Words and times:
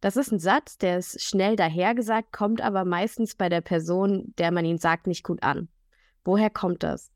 Das 0.00 0.16
ist 0.16 0.32
ein 0.32 0.38
Satz, 0.38 0.78
der 0.78 0.98
ist 0.98 1.22
schnell 1.22 1.56
dahergesagt, 1.56 2.32
kommt 2.32 2.62
aber 2.62 2.84
meistens 2.84 3.34
bei 3.34 3.48
der 3.48 3.60
Person, 3.60 4.34
der 4.38 4.50
man 4.50 4.64
ihn 4.64 4.78
sagt, 4.78 5.06
nicht 5.06 5.24
gut 5.24 5.42
an. 5.42 5.68
Woher 6.24 6.50
kommt 6.50 6.82
das? 6.82 7.10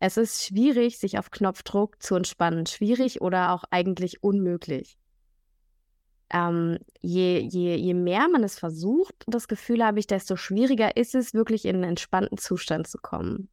Es 0.00 0.16
ist 0.16 0.44
schwierig, 0.44 0.98
sich 0.98 1.18
auf 1.18 1.30
Knopfdruck 1.30 2.02
zu 2.02 2.16
entspannen. 2.16 2.66
Schwierig 2.66 3.22
oder 3.22 3.52
auch 3.52 3.64
eigentlich 3.70 4.22
unmöglich. 4.22 4.98
Ähm, 6.30 6.78
je, 7.00 7.38
je, 7.38 7.76
je 7.76 7.94
mehr 7.94 8.28
man 8.28 8.42
es 8.42 8.58
versucht, 8.58 9.14
das 9.28 9.46
Gefühl 9.46 9.84
habe 9.84 10.00
ich, 10.00 10.08
desto 10.08 10.36
schwieriger 10.36 10.96
ist 10.96 11.14
es, 11.14 11.34
wirklich 11.34 11.64
in 11.64 11.76
einen 11.76 11.84
entspannten 11.84 12.36
Zustand 12.36 12.88
zu 12.88 12.98
kommen. 12.98 13.48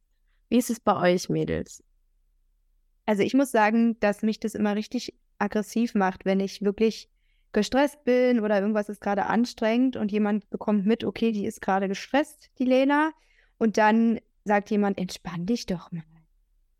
Wie 0.48 0.58
ist 0.58 0.70
es 0.70 0.80
bei 0.80 0.96
euch, 0.96 1.28
Mädels? 1.28 1.84
Also 3.06 3.22
ich 3.22 3.34
muss 3.34 3.52
sagen, 3.52 3.98
dass 4.00 4.22
mich 4.22 4.40
das 4.40 4.54
immer 4.54 4.74
richtig 4.74 5.14
aggressiv 5.38 5.94
macht, 5.94 6.24
wenn 6.24 6.40
ich 6.40 6.62
wirklich 6.62 7.08
gestresst 7.54 8.04
bin 8.04 8.40
oder 8.40 8.60
irgendwas 8.60 8.90
ist 8.90 9.00
gerade 9.00 9.26
anstrengend 9.26 9.96
und 9.96 10.12
jemand 10.12 10.50
bekommt 10.50 10.84
mit, 10.84 11.04
okay, 11.04 11.32
die 11.32 11.46
ist 11.46 11.62
gerade 11.62 11.88
gestresst, 11.88 12.50
die 12.58 12.64
Lena. 12.64 13.12
Und 13.56 13.78
dann 13.78 14.20
sagt 14.44 14.70
jemand, 14.70 14.98
entspann 14.98 15.46
dich 15.46 15.64
doch 15.64 15.90
mal. 15.90 16.02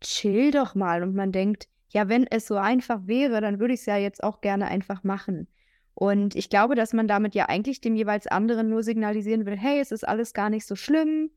Chill 0.01 0.51
doch 0.51 0.75
mal. 0.75 1.01
Und 1.01 1.15
man 1.15 1.31
denkt, 1.31 1.67
ja, 1.89 2.09
wenn 2.09 2.27
es 2.27 2.45
so 2.45 2.57
einfach 2.57 3.07
wäre, 3.07 3.41
dann 3.41 3.59
würde 3.59 3.73
ich 3.73 3.79
es 3.79 3.85
ja 3.87 3.97
jetzt 3.97 4.23
auch 4.23 4.41
gerne 4.41 4.67
einfach 4.67 5.03
machen. 5.03 5.47
Und 5.95 6.35
ich 6.35 6.49
glaube, 6.49 6.75
dass 6.75 6.93
man 6.93 7.07
damit 7.07 7.33
ja 7.35 7.47
eigentlich 7.47 7.79
dem 7.79 7.95
jeweils 7.95 8.27
anderen 8.27 8.69
nur 8.69 8.83
signalisieren 8.83 9.45
will, 9.45 9.57
hey, 9.57 9.79
es 9.79 9.91
ist 9.91 10.05
alles 10.05 10.33
gar 10.33 10.49
nicht 10.49 10.65
so 10.65 10.75
schlimm, 10.75 11.31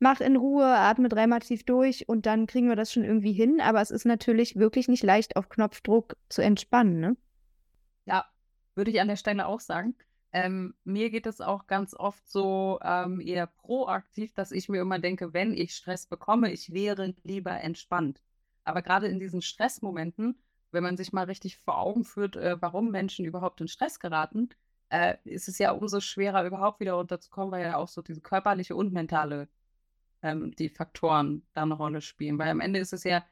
mach 0.00 0.20
in 0.20 0.36
Ruhe, 0.36 0.66
atme 0.66 1.08
dreimal 1.08 1.38
tief 1.38 1.62
durch 1.62 2.08
und 2.08 2.26
dann 2.26 2.48
kriegen 2.48 2.68
wir 2.68 2.74
das 2.74 2.92
schon 2.92 3.04
irgendwie 3.04 3.32
hin. 3.32 3.60
Aber 3.60 3.80
es 3.80 3.92
ist 3.92 4.04
natürlich 4.04 4.56
wirklich 4.56 4.88
nicht 4.88 5.04
leicht, 5.04 5.36
auf 5.36 5.48
Knopfdruck 5.48 6.16
zu 6.28 6.42
entspannen, 6.42 6.98
ne? 6.98 7.16
Ja, 8.04 8.24
würde 8.74 8.90
ich 8.90 9.00
an 9.00 9.08
der 9.08 9.16
Stelle 9.16 9.46
auch 9.46 9.60
sagen. 9.60 9.94
Ähm, 10.32 10.74
mir 10.84 11.10
geht 11.10 11.26
es 11.26 11.40
auch 11.40 11.66
ganz 11.66 11.94
oft 11.94 12.26
so 12.28 12.78
ähm, 12.82 13.20
eher 13.20 13.46
proaktiv, 13.46 14.32
dass 14.32 14.50
ich 14.50 14.68
mir 14.68 14.80
immer 14.80 14.98
denke, 14.98 15.34
wenn 15.34 15.52
ich 15.52 15.74
Stress 15.74 16.06
bekomme, 16.06 16.50
ich 16.52 16.72
wäre 16.72 17.14
lieber 17.22 17.60
entspannt. 17.60 18.20
Aber 18.64 18.80
gerade 18.80 19.08
in 19.08 19.18
diesen 19.18 19.42
Stressmomenten, 19.42 20.38
wenn 20.70 20.82
man 20.82 20.96
sich 20.96 21.12
mal 21.12 21.24
richtig 21.24 21.58
vor 21.58 21.78
Augen 21.78 22.04
führt, 22.04 22.36
äh, 22.36 22.56
warum 22.60 22.90
Menschen 22.90 23.26
überhaupt 23.26 23.60
in 23.60 23.68
Stress 23.68 24.00
geraten, 24.00 24.48
äh, 24.88 25.16
ist 25.24 25.48
es 25.48 25.58
ja 25.58 25.72
umso 25.72 26.00
schwerer, 26.00 26.46
überhaupt 26.46 26.80
wieder 26.80 26.94
runterzukommen, 26.94 27.52
weil 27.52 27.64
ja 27.64 27.76
auch 27.76 27.88
so 27.88 28.00
diese 28.02 28.20
körperliche 28.22 28.74
und 28.76 28.92
mentale 28.92 29.48
ähm, 30.22 30.54
die 30.56 30.68
Faktoren 30.70 31.46
da 31.52 31.62
eine 31.62 31.74
Rolle 31.74 32.00
spielen. 32.00 32.38
Weil 32.38 32.50
am 32.50 32.60
Ende 32.60 32.80
ist 32.80 32.92
es 32.92 33.04
ja 33.04 33.24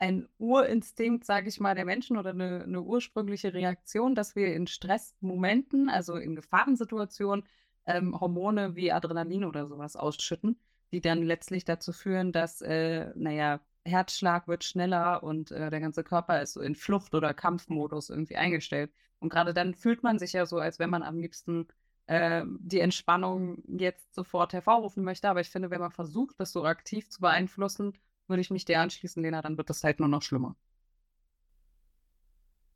ein 0.00 0.28
Urinstinkt, 0.38 1.24
sage 1.26 1.48
ich 1.48 1.60
mal, 1.60 1.74
der 1.74 1.84
Menschen 1.84 2.16
oder 2.16 2.30
eine, 2.30 2.62
eine, 2.64 2.82
ursprüngliche 2.82 3.52
Reaktion, 3.52 4.14
dass 4.14 4.34
wir 4.34 4.54
in 4.54 4.66
Stressmomenten, 4.66 5.90
also 5.90 6.16
in 6.16 6.34
Gefahrensituationen, 6.34 7.44
ähm, 7.86 8.18
Hormone 8.18 8.74
wie 8.76 8.92
Adrenalin 8.92 9.44
oder 9.44 9.66
sowas 9.66 9.96
ausschütten, 9.96 10.58
die 10.90 11.02
dann 11.02 11.22
letztlich 11.22 11.66
dazu 11.66 11.92
führen, 11.92 12.32
dass, 12.32 12.62
äh, 12.62 13.12
naja, 13.14 13.60
Herzschlag 13.84 14.48
wird 14.48 14.64
schneller 14.64 15.22
und 15.22 15.50
äh, 15.50 15.70
der 15.70 15.80
ganze 15.80 16.02
Körper 16.02 16.40
ist 16.40 16.54
so 16.54 16.60
in 16.62 16.74
Flucht- 16.74 17.14
oder 17.14 17.34
Kampfmodus 17.34 18.10
irgendwie 18.10 18.36
eingestellt. 18.36 18.92
Und 19.18 19.28
gerade 19.28 19.52
dann 19.54 19.74
fühlt 19.74 20.02
man 20.02 20.18
sich 20.18 20.32
ja 20.32 20.46
so, 20.46 20.58
als 20.58 20.78
wenn 20.78 20.90
man 20.90 21.02
am 21.02 21.18
liebsten 21.18 21.68
äh, 22.06 22.44
die 22.58 22.80
Entspannung 22.80 23.62
jetzt 23.66 24.14
sofort 24.14 24.54
hervorrufen 24.54 25.04
möchte. 25.04 25.28
Aber 25.28 25.40
ich 25.40 25.50
finde, 25.50 25.70
wenn 25.70 25.80
man 25.80 25.92
versucht, 25.92 26.40
das 26.40 26.52
so 26.52 26.64
aktiv 26.64 27.08
zu 27.10 27.20
beeinflussen, 27.20 27.92
würde 28.30 28.40
ich 28.40 28.50
mich 28.50 28.64
dir 28.64 28.80
anschließen, 28.80 29.22
Lena, 29.22 29.42
dann 29.42 29.58
wird 29.58 29.68
das 29.68 29.84
halt 29.84 30.00
nur 30.00 30.08
noch 30.08 30.22
schlimmer. 30.22 30.56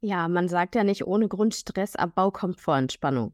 Ja, 0.01 0.29
man 0.29 0.49
sagt 0.49 0.75
ja 0.75 0.85
nicht, 0.85 1.07
ohne 1.07 1.29
Grund 1.29 1.55
Stressabbau 1.55 2.31
kommt 2.31 2.61
vor 2.61 2.77
Entspannung. 2.77 3.33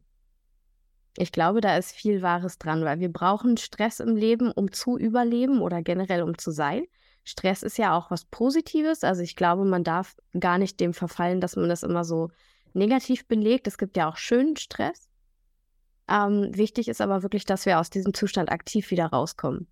Ich 1.17 1.33
glaube, 1.33 1.59
da 1.59 1.75
ist 1.75 1.91
viel 1.91 2.21
Wahres 2.21 2.57
dran, 2.57 2.85
weil 2.85 3.01
wir 3.01 3.11
brauchen 3.11 3.57
Stress 3.57 3.99
im 3.99 4.15
Leben, 4.15 4.49
um 4.51 4.71
zu 4.71 4.97
überleben 4.97 5.61
oder 5.61 5.81
generell 5.81 6.23
um 6.23 6.37
zu 6.37 6.51
sein. 6.51 6.85
Stress 7.25 7.63
ist 7.63 7.77
ja 7.77 7.97
auch 7.97 8.09
was 8.09 8.23
Positives. 8.23 9.03
Also 9.03 9.21
ich 9.21 9.35
glaube, 9.35 9.65
man 9.65 9.83
darf 9.83 10.15
gar 10.39 10.57
nicht 10.57 10.79
dem 10.79 10.93
verfallen, 10.93 11.41
dass 11.41 11.57
man 11.57 11.67
das 11.67 11.83
immer 11.83 12.05
so 12.05 12.31
negativ 12.73 13.27
belegt. 13.27 13.67
Es 13.67 13.77
gibt 13.77 13.97
ja 13.97 14.09
auch 14.09 14.15
schönen 14.15 14.55
Stress. 14.55 15.09
Ähm, 16.07 16.51
wichtig 16.53 16.87
ist 16.87 17.01
aber 17.01 17.21
wirklich, 17.23 17.45
dass 17.45 17.65
wir 17.65 17.79
aus 17.79 17.89
diesem 17.89 18.13
Zustand 18.13 18.49
aktiv 18.49 18.91
wieder 18.91 19.07
rauskommen. 19.07 19.67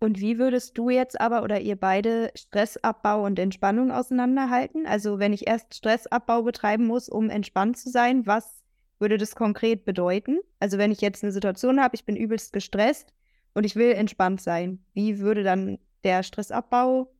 Und 0.00 0.20
wie 0.20 0.38
würdest 0.38 0.78
du 0.78 0.90
jetzt 0.90 1.20
aber 1.20 1.42
oder 1.42 1.60
ihr 1.60 1.74
beide 1.74 2.30
Stressabbau 2.36 3.24
und 3.24 3.38
Entspannung 3.38 3.90
auseinanderhalten? 3.90 4.86
Also 4.86 5.18
wenn 5.18 5.32
ich 5.32 5.48
erst 5.48 5.74
Stressabbau 5.74 6.42
betreiben 6.42 6.86
muss, 6.86 7.08
um 7.08 7.30
entspannt 7.30 7.76
zu 7.76 7.90
sein, 7.90 8.26
was 8.26 8.62
würde 9.00 9.18
das 9.18 9.34
konkret 9.34 9.84
bedeuten? 9.84 10.38
Also 10.60 10.78
wenn 10.78 10.92
ich 10.92 11.00
jetzt 11.00 11.24
eine 11.24 11.32
Situation 11.32 11.80
habe, 11.80 11.96
ich 11.96 12.04
bin 12.04 12.16
übelst 12.16 12.52
gestresst 12.52 13.12
und 13.54 13.64
ich 13.64 13.74
will 13.74 13.92
entspannt 13.92 14.40
sein, 14.40 14.84
wie 14.92 15.18
würde 15.18 15.42
dann 15.42 15.78
der 16.04 16.22
Stressabbau 16.22 17.12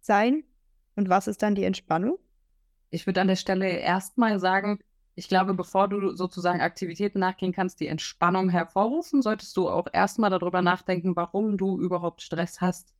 sein? 0.00 0.44
Und 0.96 1.08
was 1.08 1.28
ist 1.28 1.42
dann 1.42 1.54
die 1.54 1.64
Entspannung? 1.64 2.18
Ich 2.90 3.06
würde 3.06 3.20
an 3.20 3.28
der 3.28 3.36
Stelle 3.36 3.68
erstmal 3.68 4.38
sagen, 4.38 4.80
ich 5.16 5.28
glaube, 5.28 5.54
bevor 5.54 5.88
du 5.88 6.14
sozusagen 6.14 6.60
Aktivitäten 6.60 7.18
nachgehen 7.18 7.52
kannst, 7.52 7.80
die 7.80 7.88
Entspannung 7.88 8.50
hervorrufen, 8.50 9.22
solltest 9.22 9.56
du 9.56 9.68
auch 9.68 9.86
erstmal 9.90 10.28
darüber 10.30 10.60
nachdenken, 10.60 11.16
warum 11.16 11.56
du 11.56 11.80
überhaupt 11.80 12.20
Stress 12.20 12.60
hast. 12.60 12.92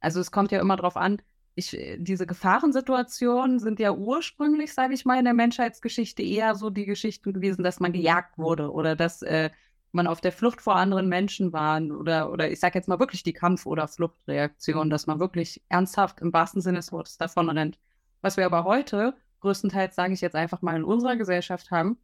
Also 0.00 0.18
es 0.18 0.32
kommt 0.32 0.50
ja 0.50 0.60
immer 0.60 0.76
darauf 0.76 0.96
an, 0.96 1.20
ich, 1.54 1.76
diese 1.98 2.26
Gefahrensituationen 2.26 3.58
sind 3.58 3.78
ja 3.78 3.92
ursprünglich, 3.92 4.72
sage 4.72 4.94
ich 4.94 5.04
mal, 5.04 5.18
in 5.18 5.26
der 5.26 5.34
Menschheitsgeschichte 5.34 6.22
eher 6.22 6.54
so 6.54 6.70
die 6.70 6.86
Geschichten 6.86 7.34
gewesen, 7.34 7.62
dass 7.62 7.78
man 7.78 7.92
gejagt 7.92 8.38
wurde 8.38 8.72
oder 8.72 8.96
dass 8.96 9.20
äh, 9.20 9.50
man 9.92 10.06
auf 10.06 10.22
der 10.22 10.32
Flucht 10.32 10.62
vor 10.62 10.76
anderen 10.76 11.10
Menschen 11.10 11.52
war 11.52 11.82
oder, 11.82 12.32
oder 12.32 12.50
ich 12.50 12.60
sage 12.60 12.78
jetzt 12.78 12.88
mal 12.88 12.98
wirklich 12.98 13.22
die 13.22 13.34
Kampf- 13.34 13.66
oder 13.66 13.86
Fluchtreaktion, 13.88 14.88
dass 14.88 15.06
man 15.06 15.20
wirklich 15.20 15.62
ernsthaft 15.68 16.20
im 16.22 16.32
wahrsten 16.32 16.62
Sinne 16.62 16.78
des 16.78 16.92
Wortes 16.92 17.18
davon 17.18 17.50
rennt. 17.50 17.78
Was 18.22 18.38
wir 18.38 18.46
aber 18.46 18.64
heute 18.64 19.14
größtenteils, 19.42 19.94
sage 19.94 20.14
ich 20.14 20.20
jetzt 20.20 20.36
einfach 20.36 20.62
mal, 20.62 20.76
in 20.76 20.84
unserer 20.84 21.16
Gesellschaft 21.16 21.70
haben, 21.70 21.98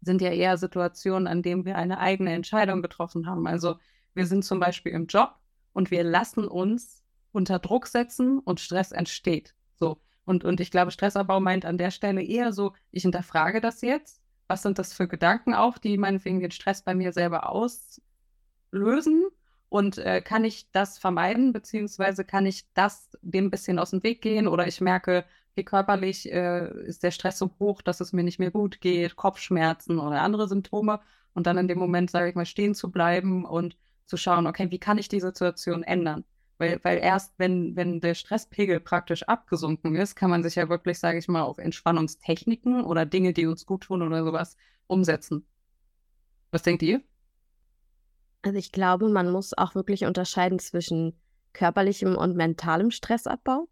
sind 0.00 0.20
ja 0.20 0.30
eher 0.30 0.56
Situationen, 0.56 1.26
an 1.26 1.42
denen 1.42 1.64
wir 1.64 1.76
eine 1.76 1.98
eigene 1.98 2.32
Entscheidung 2.32 2.82
getroffen 2.82 3.26
haben. 3.26 3.46
Also 3.46 3.76
wir 4.14 4.26
sind 4.26 4.44
zum 4.44 4.60
Beispiel 4.60 4.92
im 4.92 5.06
Job 5.06 5.34
und 5.72 5.90
wir 5.90 6.04
lassen 6.04 6.46
uns 6.46 7.02
unter 7.32 7.58
Druck 7.58 7.86
setzen 7.86 8.38
und 8.38 8.60
Stress 8.60 8.92
entsteht. 8.92 9.54
So. 9.74 10.00
Und, 10.24 10.44
und 10.44 10.60
ich 10.60 10.70
glaube, 10.70 10.90
Stressabbau 10.90 11.40
meint 11.40 11.64
an 11.64 11.78
der 11.78 11.90
Stelle 11.90 12.22
eher 12.22 12.52
so, 12.52 12.72
ich 12.92 13.02
hinterfrage 13.02 13.60
das 13.60 13.82
jetzt. 13.82 14.22
Was 14.46 14.62
sind 14.62 14.78
das 14.78 14.92
für 14.92 15.08
Gedanken 15.08 15.54
auch, 15.54 15.78
die 15.78 15.98
meinetwegen 15.98 16.40
den 16.40 16.50
Stress 16.50 16.82
bei 16.82 16.94
mir 16.94 17.12
selber 17.12 17.48
auslösen? 17.50 19.24
Und 19.68 19.98
äh, 19.98 20.20
kann 20.20 20.44
ich 20.44 20.70
das 20.70 20.98
vermeiden, 20.98 21.52
beziehungsweise 21.52 22.24
kann 22.24 22.46
ich 22.46 22.64
das 22.74 23.08
dem 23.22 23.46
ein 23.46 23.50
bisschen 23.50 23.78
aus 23.78 23.90
dem 23.90 24.02
Weg 24.02 24.22
gehen? 24.22 24.46
Oder 24.46 24.68
ich 24.68 24.80
merke, 24.80 25.24
okay, 25.54 25.64
körperlich 25.64 26.30
äh, 26.32 26.68
ist 26.84 27.02
der 27.02 27.12
Stress 27.12 27.38
so 27.38 27.50
hoch, 27.60 27.80
dass 27.80 28.00
es 28.00 28.12
mir 28.12 28.24
nicht 28.24 28.38
mehr 28.38 28.50
gut 28.50 28.80
geht, 28.80 29.16
Kopfschmerzen 29.16 29.98
oder 29.98 30.20
andere 30.20 30.48
Symptome. 30.48 31.00
Und 31.32 31.46
dann 31.46 31.58
in 31.58 31.68
dem 31.68 31.78
Moment, 31.78 32.10
sage 32.10 32.28
ich 32.28 32.34
mal, 32.34 32.46
stehen 32.46 32.74
zu 32.74 32.90
bleiben 32.90 33.44
und 33.44 33.76
zu 34.06 34.16
schauen, 34.16 34.46
okay, 34.46 34.70
wie 34.70 34.78
kann 34.78 34.98
ich 34.98 35.08
die 35.08 35.20
Situation 35.20 35.82
ändern? 35.82 36.24
Weil, 36.58 36.78
weil 36.82 36.98
erst, 36.98 37.34
wenn, 37.38 37.74
wenn 37.74 38.00
der 38.00 38.14
Stresspegel 38.14 38.80
praktisch 38.80 39.24
abgesunken 39.24 39.96
ist, 39.96 40.14
kann 40.14 40.30
man 40.30 40.42
sich 40.42 40.54
ja 40.56 40.68
wirklich, 40.68 40.98
sage 40.98 41.18
ich 41.18 41.28
mal, 41.28 41.42
auf 41.42 41.58
Entspannungstechniken 41.58 42.84
oder 42.84 43.06
Dinge, 43.06 43.32
die 43.32 43.46
uns 43.46 43.66
gut 43.66 43.84
tun 43.84 44.02
oder 44.02 44.24
sowas 44.24 44.56
umsetzen. 44.86 45.46
Was 46.50 46.62
denkt 46.62 46.82
ihr? 46.82 47.00
Also 48.42 48.58
ich 48.58 48.72
glaube, 48.72 49.08
man 49.08 49.30
muss 49.30 49.56
auch 49.56 49.74
wirklich 49.74 50.04
unterscheiden 50.04 50.58
zwischen 50.58 51.18
körperlichem 51.52 52.16
und 52.16 52.36
mentalem 52.36 52.90
Stressabbau 52.90 53.68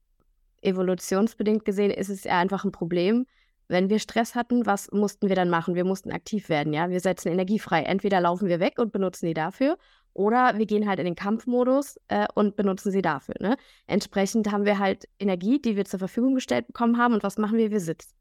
evolutionsbedingt 0.63 1.65
gesehen 1.65 1.91
ist 1.91 2.09
es 2.09 2.25
ja 2.25 2.39
einfach 2.39 2.65
ein 2.65 2.73
Problem. 2.73 3.27
Wenn 3.69 3.89
wir 3.89 3.99
Stress 3.99 4.35
hatten, 4.35 4.67
was 4.67 4.91
mussten 4.91 5.29
wir 5.29 5.37
dann 5.37 5.49
machen? 5.49 5.75
Wir 5.75 5.85
mussten 5.85 6.11
aktiv 6.13 6.49
werden, 6.49 6.73
ja. 6.73 6.91
Wir 6.91 7.01
setzen 7.01 7.29
Energie 7.29 7.59
frei. 7.59 7.83
Entweder 7.83 8.21
laufen 8.21 8.49
wir 8.49 8.61
weg 8.61 8.79
und 8.79 8.93
benutzen 8.93 9.27
die 9.27 9.35
dafür, 9.35 9.79
oder 10.15 10.59
wir 10.59 10.67
gehen 10.67 10.87
halt 10.87 10.99
in 10.99 11.07
den 11.07 11.15
Kampfmodus 11.15 11.99
äh, 12.09 12.27
und 12.35 12.57
benutzen 12.57 12.93
sie 12.93 13.03
dafür. 13.03 13.35
Ne? 13.41 13.57
Entsprechend 13.87 14.53
haben 14.53 14.65
wir 14.65 14.79
halt 14.79 15.09
Energie, 15.19 15.61
die 15.61 15.77
wir 15.77 15.85
zur 15.85 15.99
Verfügung 15.99 16.35
gestellt 16.35 16.67
bekommen 16.67 16.99
haben. 16.99 17.15
Und 17.15 17.23
was 17.23 17.39
machen 17.39 17.57
wir? 17.57 17.71
Wir 17.71 17.81
sitzen. 17.81 18.13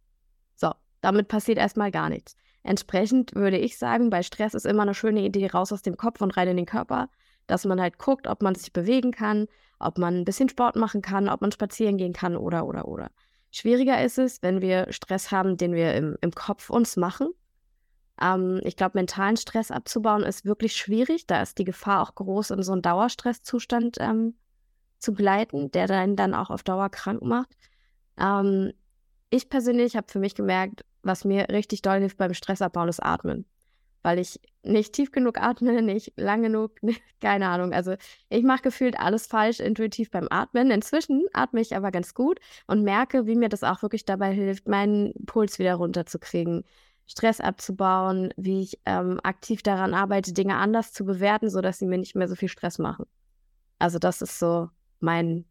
So, 0.55 0.71
damit 1.01 1.27
passiert 1.27 1.57
erstmal 1.57 1.91
gar 1.91 2.09
nichts. 2.09 2.35
Entsprechend 2.63 3.35
würde 3.35 3.57
ich 3.57 3.77
sagen, 3.77 4.09
bei 4.09 4.23
Stress 4.23 4.53
ist 4.53 4.65
immer 4.65 4.83
eine 4.83 4.93
schöne 4.93 5.21
Idee 5.21 5.47
raus 5.47 5.73
aus 5.73 5.81
dem 5.81 5.97
Kopf 5.97 6.21
und 6.21 6.37
rein 6.37 6.47
in 6.47 6.57
den 6.57 6.65
Körper, 6.65 7.09
dass 7.51 7.65
man 7.65 7.81
halt 7.81 7.97
guckt, 7.97 8.27
ob 8.27 8.41
man 8.41 8.55
sich 8.55 8.71
bewegen 8.71 9.11
kann, 9.11 9.47
ob 9.77 9.97
man 9.97 10.15
ein 10.15 10.25
bisschen 10.25 10.47
Sport 10.47 10.77
machen 10.77 11.01
kann, 11.01 11.27
ob 11.27 11.41
man 11.41 11.51
spazieren 11.51 11.97
gehen 11.97 12.13
kann 12.13 12.37
oder, 12.37 12.65
oder, 12.65 12.87
oder. 12.87 13.11
Schwieriger 13.51 14.01
ist 14.01 14.17
es, 14.17 14.41
wenn 14.41 14.61
wir 14.61 14.87
Stress 14.91 15.31
haben, 15.31 15.57
den 15.57 15.73
wir 15.73 15.93
im, 15.95 16.15
im 16.21 16.31
Kopf 16.31 16.69
uns 16.69 16.95
machen. 16.95 17.27
Ähm, 18.21 18.61
ich 18.63 18.77
glaube, 18.77 18.97
mentalen 18.97 19.35
Stress 19.35 19.69
abzubauen 19.69 20.23
ist 20.23 20.45
wirklich 20.45 20.77
schwierig. 20.77 21.27
Da 21.27 21.41
ist 21.41 21.57
die 21.57 21.65
Gefahr 21.65 22.01
auch 22.01 22.15
groß, 22.15 22.51
in 22.51 22.63
so 22.63 22.71
einen 22.71 22.81
Dauerstresszustand 22.81 23.97
ähm, 23.99 24.35
zu 24.99 25.13
gleiten, 25.13 25.71
der 25.71 25.87
dann, 25.87 26.15
dann 26.15 26.33
auch 26.33 26.51
auf 26.51 26.63
Dauer 26.63 26.89
krank 26.89 27.21
macht. 27.21 27.49
Ähm, 28.17 28.71
ich 29.29 29.49
persönlich 29.49 29.97
habe 29.97 30.07
für 30.09 30.19
mich 30.19 30.35
gemerkt, 30.35 30.85
was 31.03 31.25
mir 31.25 31.49
richtig 31.49 31.81
doll 31.81 31.99
hilft 31.99 32.17
beim 32.17 32.33
Stressabbauen, 32.33 32.87
ist 32.87 33.03
Atmen. 33.03 33.45
Weil 34.03 34.19
ich 34.19 34.39
nicht 34.63 34.93
tief 34.93 35.11
genug 35.11 35.39
atme, 35.39 35.81
nicht 35.81 36.13
lang 36.17 36.43
genug, 36.43 36.71
keine 37.21 37.47
Ahnung. 37.47 37.73
Also 37.73 37.95
ich 38.29 38.43
mache 38.43 38.63
gefühlt 38.63 38.99
alles 38.99 39.27
falsch 39.27 39.59
intuitiv 39.59 40.11
beim 40.11 40.27
Atmen. 40.29 40.71
Inzwischen 40.71 41.25
atme 41.33 41.61
ich 41.61 41.75
aber 41.75 41.91
ganz 41.91 42.13
gut 42.13 42.39
und 42.67 42.83
merke, 42.83 43.25
wie 43.27 43.35
mir 43.35 43.49
das 43.49 43.63
auch 43.63 43.81
wirklich 43.81 44.05
dabei 44.05 44.33
hilft, 44.33 44.67
meinen 44.67 45.13
Puls 45.25 45.59
wieder 45.59 45.75
runterzukriegen, 45.75 46.63
Stress 47.07 47.41
abzubauen, 47.41 48.33
wie 48.37 48.61
ich 48.61 48.79
ähm, 48.85 49.19
aktiv 49.23 49.63
daran 49.63 49.93
arbeite, 49.93 50.33
Dinge 50.33 50.55
anders 50.55 50.93
zu 50.93 51.05
bewerten, 51.05 51.49
sodass 51.49 51.79
sie 51.79 51.85
mir 51.87 51.97
nicht 51.97 52.15
mehr 52.15 52.27
so 52.27 52.35
viel 52.35 52.49
Stress 52.49 52.79
machen. 52.79 53.05
Also 53.79 53.99
das 53.99 54.21
ist 54.21 54.39
so 54.39 54.69
mein 54.99 55.45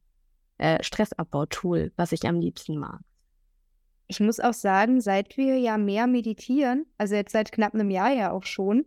äh, 0.59 0.83
Stressabbau-Tool, 0.83 1.93
was 1.97 2.13
ich 2.13 2.27
am 2.27 2.41
liebsten 2.41 2.79
mag. 2.79 3.01
Ich 4.11 4.19
muss 4.19 4.41
auch 4.41 4.55
sagen, 4.55 5.01
seit 5.01 5.37
wir 5.37 5.57
ja 5.61 5.79
mehr 5.79 6.09
meditieren, 6.09 6.85
also 6.99 7.15
jetzt 7.15 7.31
seit 7.31 7.53
knapp 7.53 7.75
einem 7.75 7.91
Jahr 7.91 8.11
ja 8.11 8.33
auch 8.33 8.43
schon, 8.43 8.85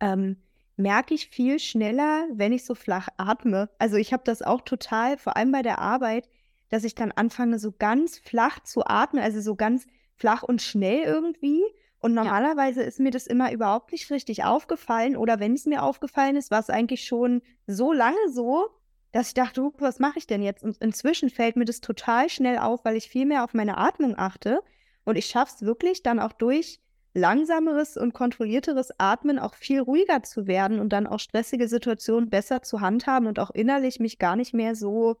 ähm, 0.00 0.38
merke 0.78 1.12
ich 1.12 1.28
viel 1.28 1.58
schneller, 1.58 2.26
wenn 2.32 2.54
ich 2.54 2.64
so 2.64 2.74
flach 2.74 3.08
atme. 3.18 3.68
Also 3.78 3.96
ich 3.96 4.14
habe 4.14 4.22
das 4.24 4.40
auch 4.40 4.62
total, 4.62 5.18
vor 5.18 5.36
allem 5.36 5.52
bei 5.52 5.60
der 5.60 5.78
Arbeit, 5.78 6.26
dass 6.70 6.84
ich 6.84 6.94
dann 6.94 7.12
anfange, 7.12 7.58
so 7.58 7.70
ganz 7.70 8.16
flach 8.16 8.60
zu 8.60 8.82
atmen, 8.86 9.22
also 9.22 9.42
so 9.42 9.56
ganz 9.56 9.86
flach 10.14 10.42
und 10.42 10.62
schnell 10.62 11.02
irgendwie. 11.02 11.62
Und 11.98 12.14
normalerweise 12.14 12.80
ja. 12.80 12.86
ist 12.86 12.98
mir 12.98 13.10
das 13.10 13.26
immer 13.26 13.52
überhaupt 13.52 13.92
nicht 13.92 14.10
richtig 14.10 14.44
aufgefallen. 14.44 15.18
Oder 15.18 15.38
wenn 15.38 15.52
es 15.52 15.66
mir 15.66 15.82
aufgefallen 15.82 16.36
ist, 16.36 16.50
war 16.50 16.60
es 16.60 16.70
eigentlich 16.70 17.04
schon 17.04 17.42
so 17.66 17.92
lange 17.92 18.30
so, 18.32 18.70
dass 19.12 19.28
ich 19.28 19.34
dachte, 19.34 19.62
uh, 19.62 19.72
was 19.78 19.98
mache 19.98 20.18
ich 20.18 20.26
denn 20.26 20.42
jetzt? 20.42 20.62
Und 20.62 20.76
inzwischen 20.78 21.30
fällt 21.30 21.56
mir 21.56 21.64
das 21.64 21.80
total 21.80 22.28
schnell 22.28 22.58
auf, 22.58 22.84
weil 22.84 22.96
ich 22.96 23.08
viel 23.08 23.26
mehr 23.26 23.44
auf 23.44 23.54
meine 23.54 23.78
Atmung 23.78 24.14
achte. 24.16 24.60
Und 25.04 25.16
ich 25.16 25.26
schaffe 25.26 25.52
es 25.56 25.62
wirklich 25.62 26.02
dann 26.02 26.20
auch 26.20 26.32
durch 26.32 26.80
langsameres 27.14 27.96
und 27.96 28.14
kontrollierteres 28.14 28.90
Atmen 28.98 29.38
auch 29.38 29.54
viel 29.54 29.80
ruhiger 29.80 30.22
zu 30.22 30.46
werden 30.46 30.78
und 30.78 30.92
dann 30.92 31.06
auch 31.06 31.18
stressige 31.18 31.66
Situationen 31.66 32.30
besser 32.30 32.62
zu 32.62 32.80
handhaben 32.80 33.26
und 33.26 33.40
auch 33.40 33.50
innerlich 33.50 33.98
mich 33.98 34.18
gar 34.18 34.36
nicht 34.36 34.54
mehr 34.54 34.76
so, 34.76 35.16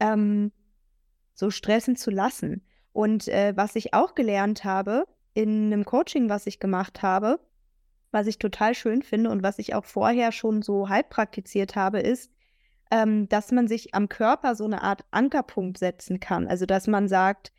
ähm, 0.00 0.52
so 1.32 1.50
stressen 1.50 1.96
zu 1.96 2.10
lassen. 2.10 2.62
Und 2.92 3.28
äh, 3.28 3.54
was 3.56 3.74
ich 3.74 3.94
auch 3.94 4.14
gelernt 4.14 4.64
habe 4.64 5.06
in 5.32 5.72
einem 5.72 5.84
Coaching, 5.84 6.28
was 6.28 6.46
ich 6.46 6.60
gemacht 6.60 7.02
habe, 7.02 7.40
was 8.10 8.26
ich 8.26 8.38
total 8.38 8.74
schön 8.74 9.02
finde 9.02 9.30
und 9.30 9.42
was 9.42 9.58
ich 9.58 9.74
auch 9.74 9.84
vorher 9.84 10.30
schon 10.30 10.62
so 10.62 10.88
halb 10.88 11.08
praktiziert 11.08 11.74
habe, 11.74 12.00
ist, 12.00 12.30
ähm, 12.94 13.28
dass 13.28 13.50
man 13.50 13.66
sich 13.66 13.92
am 13.92 14.08
Körper 14.08 14.54
so 14.54 14.64
eine 14.64 14.82
Art 14.82 15.04
Ankerpunkt 15.10 15.78
setzen 15.78 16.20
kann. 16.20 16.46
Also, 16.46 16.64
dass 16.64 16.86
man 16.86 17.08
sagt, 17.08 17.50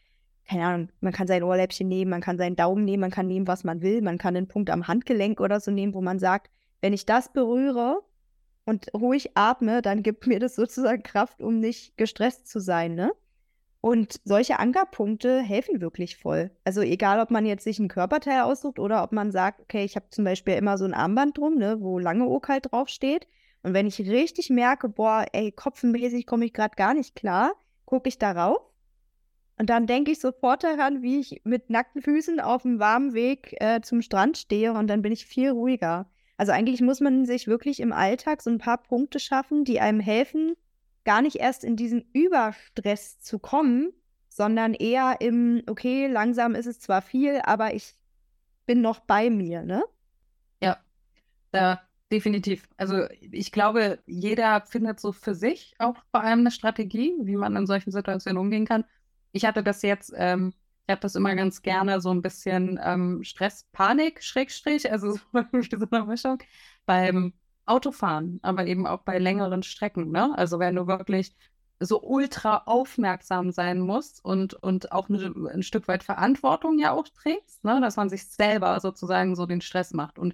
keine 0.48 0.66
Ahnung, 0.66 0.90
man 1.02 1.12
kann 1.12 1.28
sein 1.28 1.44
Ohrläppchen 1.44 1.90
nehmen, 1.90 2.10
man 2.10 2.22
kann 2.22 2.38
seinen 2.38 2.56
Daumen 2.56 2.86
nehmen, 2.86 3.02
man 3.02 3.12
kann 3.12 3.28
nehmen, 3.28 3.46
was 3.46 3.66
man 3.66 3.82
will, 3.82 4.02
man 4.02 4.18
kann 4.18 4.38
einen 4.38 4.48
Punkt 4.48 4.70
am 4.70 4.88
Handgelenk 4.88 5.42
oder 5.42 5.60
so 5.60 5.72
nehmen, 5.72 5.94
wo 5.94 6.02
man 6.02 6.20
sagt, 6.20 6.52
wenn 6.80 6.94
ich 6.94 7.06
das 7.06 7.34
berühre 7.34 8.02
und 8.64 8.94
ruhig 8.94 9.32
atme, 9.36 9.82
dann 9.82 10.04
gibt 10.04 10.26
mir 10.26 10.40
das 10.40 10.56
sozusagen 10.56 11.04
Kraft, 11.04 11.42
um 11.42 11.60
nicht 11.60 11.98
gestresst 11.98 12.48
zu 12.48 12.62
sein, 12.62 12.96
ne? 12.96 13.12
Und 13.82 14.22
solche 14.24 14.58
Ankerpunkte 14.58 15.42
helfen 15.42 15.82
wirklich 15.82 16.16
voll. 16.18 16.50
Also 16.64 16.82
egal, 16.82 17.20
ob 17.20 17.30
man 17.30 17.46
jetzt 17.46 17.66
sich 17.66 17.78
einen 17.78 17.90
Körperteil 17.90 18.42
aussucht 18.42 18.80
oder 18.80 19.04
ob 19.04 19.12
man 19.12 19.32
sagt, 19.32 19.60
okay, 19.60 19.84
ich 19.84 19.98
habe 19.98 20.10
zum 20.12 20.24
Beispiel 20.24 20.56
immer 20.56 20.78
so 20.78 20.86
ein 20.86 20.94
Armband 20.94 21.38
drum, 21.38 21.58
ne, 21.58 21.82
wo 21.82 22.00
lange 22.00 22.26
OK 22.26 22.64
draufsteht. 22.64 23.28
Und 23.66 23.74
wenn 23.74 23.88
ich 23.88 24.00
richtig 24.00 24.52
merke, 24.52 24.88
boah, 24.88 25.26
ey, 25.34 25.52
kopfmäßig 25.52 26.28
komme 26.28 26.46
ich 26.46 26.54
gerade 26.54 26.76
gar 26.76 26.94
nicht 26.94 27.16
klar, 27.16 27.56
gucke 27.86 28.08
ich 28.08 28.20
darauf. 28.20 28.60
Und 29.58 29.72
dann 29.72 29.88
denke 29.88 30.12
ich 30.12 30.20
sofort 30.20 30.64
daran, 30.64 31.02
wie 31.02 31.20
ich 31.20 31.42
mit 31.46 31.72
nackten 31.72 32.04
Füßen 32.04 32.40
auf 32.40 32.62
dem 32.62 32.78
warmen 32.78 33.16
Weg 33.16 33.56
äh, 33.60 33.82
zum 33.82 34.04
Strand 34.04 34.38
stehe 34.38 34.74
und 34.74 34.86
dann 34.86 35.02
bin 35.02 35.12
ich 35.12 35.26
viel 35.26 35.50
ruhiger. 35.50 36.08
Also 36.38 36.52
eigentlich 36.52 36.82
muss 36.82 37.00
man 37.00 37.26
sich 37.26 37.48
wirklich 37.48 37.80
im 37.80 37.92
Alltag 37.92 38.44
so 38.44 38.52
ein 38.52 38.60
paar 38.60 38.78
Punkte 38.78 39.20
schaffen, 39.20 39.64
die 39.64 39.80
einem 39.80 40.00
helfen, 40.00 40.54
gar 41.04 41.24
nicht 41.24 41.38
erst 41.38 41.64
in 41.64 41.76
diesen 41.76 42.08
Überstress 42.14 43.20
zu 43.20 43.40
kommen, 43.40 43.94
sondern 44.30 44.76
eher 44.76 45.22
im, 45.22 45.64
okay, 45.68 46.06
langsam 46.06 46.54
ist 46.54 46.68
es 46.68 46.80
zwar 46.80 47.02
viel, 47.02 47.42
aber 47.44 47.74
ich 47.74 47.96
bin 48.68 48.82
noch 48.82 49.00
bei 49.00 49.32
mir, 49.32 49.64
ne? 49.64 49.84
Ja, 50.62 50.78
da 51.52 51.82
Definitiv. 52.16 52.70
Also 52.78 53.08
ich 53.20 53.52
glaube, 53.52 54.00
jeder 54.06 54.62
findet 54.62 55.02
so 55.02 55.12
für 55.12 55.36
sich 55.36 55.76
auch 55.80 55.98
vor 56.12 56.22
allem 56.24 56.40
eine 56.40 56.52
Strategie, 56.52 57.14
wie 57.24 57.36
man 57.36 57.58
in 57.58 57.68
solchen 57.68 57.92
Situationen 57.92 58.38
umgehen 58.38 58.66
kann. 58.66 58.86
Ich 59.34 59.44
hatte 59.44 59.64
das 59.64 59.82
jetzt, 59.82 60.14
ähm, 60.16 60.54
ich 60.88 60.92
habe 60.94 61.02
das 61.02 61.16
immer 61.16 61.36
ganz 61.36 61.62
gerne 61.62 62.00
so 62.00 62.12
ein 62.12 62.22
bisschen 62.22 62.80
ähm, 62.82 63.22
Stress, 63.26 63.68
Panik, 63.74 64.24
Schrägstrich, 64.24 64.90
also 64.90 65.12
so 65.14 65.20
eine 65.34 66.06
Mischung 66.06 66.38
beim 66.86 67.34
Autofahren, 67.66 68.40
aber 68.44 68.66
eben 68.66 68.88
auch 68.88 69.02
bei 69.02 69.20
längeren 69.20 69.62
Strecken. 69.62 70.10
Ne? 70.12 70.34
Also 70.38 70.58
wenn 70.58 70.76
du 70.76 70.88
wirklich 70.88 71.36
so 71.82 72.02
ultra 72.02 72.64
aufmerksam 72.66 73.52
sein 73.52 73.82
musst 73.82 74.24
und, 74.24 74.54
und 74.54 74.94
auch 74.94 75.10
eine, 75.10 75.34
ein 75.54 75.64
Stück 75.64 75.90
weit 75.90 76.04
Verantwortung 76.06 76.80
ja 76.80 76.94
auch 76.94 77.10
trägst, 77.10 77.66
ne? 77.66 77.82
dass 77.82 77.98
man 77.98 78.08
sich 78.08 78.26
selber 78.26 78.80
sozusagen 78.80 79.36
so 79.36 79.46
den 79.46 79.60
Stress 79.60 79.92
macht. 79.94 80.18
Und 80.18 80.34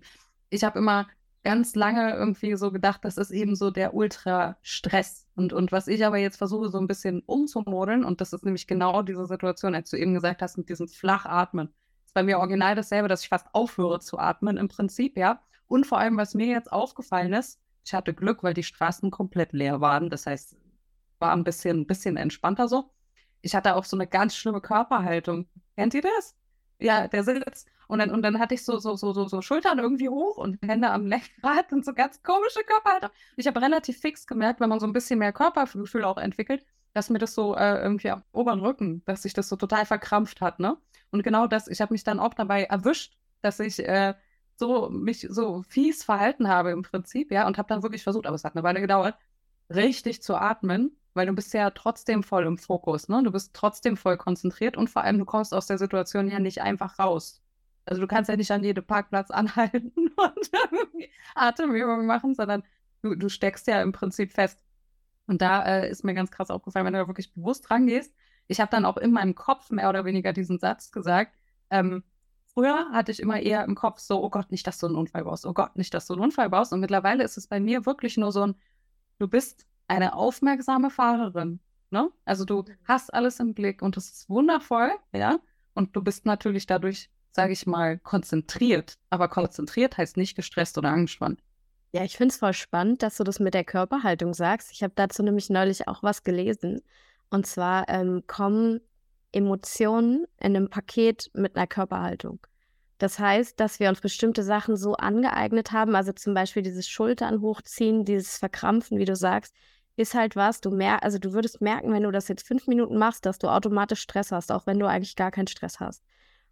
ich 0.51 0.63
habe 0.63 0.77
immer 0.77 1.07
ganz 1.43 1.75
lange 1.75 2.13
irgendwie 2.13 2.55
so 2.55 2.71
gedacht, 2.71 3.03
das 3.03 3.17
ist 3.17 3.31
eben 3.31 3.55
so 3.55 3.71
der 3.71 3.93
Ultra-Stress. 3.93 5.27
Und, 5.35 5.53
und 5.53 5.71
was 5.71 5.87
ich 5.87 6.05
aber 6.05 6.17
jetzt 6.17 6.37
versuche, 6.37 6.69
so 6.69 6.77
ein 6.77 6.87
bisschen 6.87 7.21
umzumodeln, 7.25 8.03
und 8.03 8.21
das 8.21 8.33
ist 8.33 8.45
nämlich 8.45 8.67
genau 8.67 9.01
diese 9.01 9.25
Situation, 9.25 9.73
als 9.73 9.89
du 9.89 9.97
eben 9.97 10.13
gesagt 10.13 10.41
hast, 10.41 10.57
mit 10.57 10.69
diesem 10.69 10.87
Flachatmen. 10.87 11.73
Ist 12.05 12.13
bei 12.13 12.23
mir 12.23 12.39
original 12.39 12.75
dasselbe, 12.75 13.07
dass 13.07 13.23
ich 13.23 13.29
fast 13.29 13.47
aufhöre 13.53 13.99
zu 13.99 14.19
atmen 14.19 14.57
im 14.57 14.67
Prinzip, 14.67 15.17
ja. 15.17 15.41
Und 15.67 15.87
vor 15.87 15.97
allem, 15.97 16.17
was 16.17 16.35
mir 16.35 16.47
jetzt 16.47 16.71
aufgefallen 16.71 17.33
ist, 17.33 17.59
ich 17.85 17.93
hatte 17.93 18.13
Glück, 18.13 18.43
weil 18.43 18.53
die 18.53 18.63
Straßen 18.63 19.09
komplett 19.09 19.53
leer 19.53 19.81
waren. 19.81 20.09
Das 20.09 20.27
heißt, 20.27 20.55
war 21.19 21.31
ein 21.31 21.43
bisschen, 21.43 21.81
ein 21.81 21.87
bisschen 21.87 22.17
entspannter 22.17 22.67
so. 22.67 22.91
Ich 23.41 23.55
hatte 23.55 23.75
auch 23.75 23.85
so 23.85 23.97
eine 23.97 24.07
ganz 24.07 24.35
schlimme 24.35 24.61
Körperhaltung. 24.61 25.47
Kennt 25.75 25.93
ihr 25.93 26.01
das? 26.01 26.35
Ja, 26.81 27.07
der 27.07 27.23
Sitz. 27.23 27.65
Und 27.87 27.99
dann, 27.99 28.09
und 28.11 28.21
dann 28.23 28.39
hatte 28.39 28.55
ich 28.55 28.63
so, 28.65 28.79
so, 28.79 28.95
so, 28.95 29.13
so, 29.13 29.27
so 29.27 29.41
Schultern 29.41 29.77
irgendwie 29.79 30.09
hoch 30.09 30.37
und 30.37 30.59
Hände 30.65 30.89
am 30.89 31.05
Lenkrad 31.05 31.71
und 31.71 31.85
so 31.85 31.93
ganz 31.93 32.23
komische 32.23 32.63
Körperhaltung. 32.63 33.11
Ich 33.35 33.47
habe 33.47 33.61
relativ 33.61 33.99
fix 33.99 34.25
gemerkt, 34.25 34.59
wenn 34.59 34.69
man 34.69 34.79
so 34.79 34.87
ein 34.87 34.93
bisschen 34.93 35.19
mehr 35.19 35.33
Körpergefühl 35.33 36.05
auch 36.05 36.17
entwickelt, 36.17 36.65
dass 36.93 37.09
mir 37.09 37.19
das 37.19 37.33
so 37.35 37.55
äh, 37.55 37.81
irgendwie 37.81 38.09
am 38.09 38.23
oberen 38.31 38.61
Rücken, 38.61 39.03
dass 39.05 39.21
sich 39.23 39.33
das 39.33 39.49
so 39.49 39.55
total 39.55 39.85
verkrampft 39.85 40.41
hat, 40.41 40.59
ne? 40.59 40.77
Und 41.11 41.23
genau 41.23 41.47
das, 41.47 41.67
ich 41.67 41.81
habe 41.81 41.93
mich 41.93 42.03
dann 42.03 42.19
auch 42.19 42.33
dabei 42.33 42.63
erwischt, 42.63 43.17
dass 43.41 43.59
ich 43.59 43.79
äh, 43.79 44.13
so 44.55 44.89
mich 44.89 45.27
so 45.29 45.63
fies 45.63 46.03
verhalten 46.03 46.47
habe 46.47 46.71
im 46.71 46.83
Prinzip, 46.83 47.31
ja, 47.31 47.45
und 47.47 47.57
habe 47.57 47.67
dann 47.67 47.83
wirklich 47.83 48.03
versucht, 48.03 48.25
aber 48.25 48.35
es 48.35 48.43
hat 48.43 48.55
eine 48.55 48.63
Weile 48.63 48.81
gedauert, 48.81 49.15
richtig 49.69 50.21
zu 50.23 50.35
atmen, 50.35 50.95
weil 51.13 51.27
du 51.27 51.33
bist 51.33 51.53
ja 51.53 51.69
trotzdem 51.71 52.23
voll 52.23 52.45
im 52.45 52.57
Fokus, 52.57 53.09
ne? 53.09 53.21
Du 53.23 53.31
bist 53.31 53.53
trotzdem 53.53 53.97
voll 53.97 54.17
konzentriert 54.17 54.77
und 54.77 54.89
vor 54.89 55.03
allem 55.03 55.19
du 55.19 55.25
kommst 55.25 55.53
aus 55.53 55.67
der 55.67 55.77
Situation 55.77 56.29
ja 56.29 56.39
nicht 56.39 56.61
einfach 56.61 56.99
raus. 56.99 57.41
Also 57.85 58.01
du 58.01 58.07
kannst 58.07 58.29
ja 58.29 58.37
nicht 58.37 58.51
an 58.51 58.63
jedem 58.63 58.85
Parkplatz 58.85 59.31
anhalten 59.31 59.91
und 59.95 60.51
Atemübungen 61.35 62.05
machen, 62.05 62.35
sondern 62.35 62.63
du, 63.01 63.15
du 63.15 63.29
steckst 63.29 63.67
ja 63.67 63.81
im 63.81 63.91
Prinzip 63.91 64.33
fest. 64.33 64.63
Und 65.27 65.41
da 65.41 65.63
äh, 65.63 65.89
ist 65.89 66.03
mir 66.03 66.13
ganz 66.13 66.31
krass 66.31 66.49
aufgefallen, 66.49 66.85
wenn 66.85 66.93
du 66.93 66.99
da 66.99 67.07
wirklich 67.07 67.33
bewusst 67.33 67.71
rangehst. 67.71 68.13
Ich 68.47 68.59
habe 68.59 68.71
dann 68.71 68.85
auch 68.85 68.97
in 68.97 69.11
meinem 69.11 69.35
Kopf 69.35 69.69
mehr 69.69 69.89
oder 69.89 70.03
weniger 70.05 70.33
diesen 70.33 70.59
Satz 70.59 70.91
gesagt. 70.91 71.37
Ähm, 71.69 72.03
früher 72.53 72.89
hatte 72.91 73.11
ich 73.11 73.19
immer 73.21 73.39
eher 73.39 73.63
im 73.63 73.75
Kopf 73.75 73.99
so, 73.99 74.21
oh 74.23 74.29
Gott, 74.29 74.51
nicht, 74.51 74.67
dass 74.67 74.77
du 74.79 74.87
einen 74.87 74.95
Unfall 74.95 75.23
baust, 75.23 75.45
oh 75.45 75.53
Gott, 75.53 75.77
nicht, 75.77 75.93
dass 75.93 76.07
du 76.07 76.13
einen 76.13 76.23
Unfall 76.23 76.49
baust. 76.49 76.73
Und 76.73 76.81
mittlerweile 76.81 77.23
ist 77.23 77.37
es 77.37 77.47
bei 77.47 77.59
mir 77.59 77.85
wirklich 77.85 78.17
nur 78.17 78.31
so 78.31 78.47
ein, 78.47 78.55
du 79.19 79.27
bist 79.27 79.65
eine 79.91 80.15
aufmerksame 80.15 80.89
Fahrerin. 80.89 81.59
Ne? 81.89 82.09
Also 82.25 82.45
du 82.45 82.63
hast 82.87 83.13
alles 83.13 83.39
im 83.39 83.53
Blick 83.53 83.81
und 83.81 83.97
das 83.97 84.09
ist 84.11 84.29
wundervoll, 84.29 84.91
ja. 85.13 85.39
Und 85.73 85.95
du 85.95 86.01
bist 86.01 86.25
natürlich 86.25 86.65
dadurch 86.65 87.09
sage 87.31 87.53
ich 87.53 87.65
mal, 87.65 87.97
konzentriert. 87.99 88.97
Aber 89.09 89.27
konzentriert 89.27 89.97
heißt 89.97 90.17
nicht 90.17 90.35
gestresst 90.35 90.77
oder 90.77 90.89
angespannt. 90.89 91.41
Ja, 91.93 92.03
ich 92.03 92.15
finde 92.15 92.31
es 92.31 92.39
voll 92.39 92.53
spannend, 92.53 93.03
dass 93.03 93.17
du 93.17 93.23
das 93.23 93.39
mit 93.39 93.53
der 93.53 93.63
Körperhaltung 93.63 94.33
sagst. 94.33 94.71
Ich 94.71 94.83
habe 94.83 94.93
dazu 94.95 95.23
nämlich 95.23 95.49
neulich 95.49 95.87
auch 95.87 96.03
was 96.03 96.23
gelesen. 96.23 96.81
Und 97.29 97.45
zwar 97.45 97.87
ähm, 97.89 98.23
kommen 98.27 98.81
Emotionen 99.31 100.25
in 100.39 100.55
einem 100.55 100.69
Paket 100.69 101.29
mit 101.33 101.55
einer 101.55 101.67
Körperhaltung. 101.67 102.39
Das 102.97 103.17
heißt, 103.17 103.59
dass 103.59 103.79
wir 103.79 103.89
uns 103.89 103.99
bestimmte 103.99 104.43
Sachen 104.43 104.77
so 104.77 104.93
angeeignet 104.93 105.71
haben, 105.71 105.95
also 105.95 106.11
zum 106.11 106.33
Beispiel 106.33 106.61
dieses 106.61 106.87
Schultern 106.87 107.41
hochziehen, 107.41 108.05
dieses 108.05 108.37
Verkrampfen, 108.37 108.99
wie 108.99 109.05
du 109.05 109.15
sagst, 109.15 109.55
ist 110.01 110.13
halt 110.13 110.35
was, 110.35 110.61
du 110.61 110.71
mer 110.71 111.03
also 111.03 111.17
du 111.19 111.33
würdest 111.33 111.61
merken, 111.61 111.93
wenn 111.93 112.03
du 112.03 112.11
das 112.11 112.27
jetzt 112.27 112.47
fünf 112.47 112.67
Minuten 112.67 112.97
machst, 112.97 113.25
dass 113.25 113.39
du 113.39 113.47
automatisch 113.47 114.01
Stress 114.01 114.31
hast, 114.31 114.51
auch 114.51 114.65
wenn 114.67 114.79
du 114.79 114.87
eigentlich 114.87 115.15
gar 115.15 115.31
keinen 115.31 115.47
Stress 115.47 115.79
hast. 115.79 116.03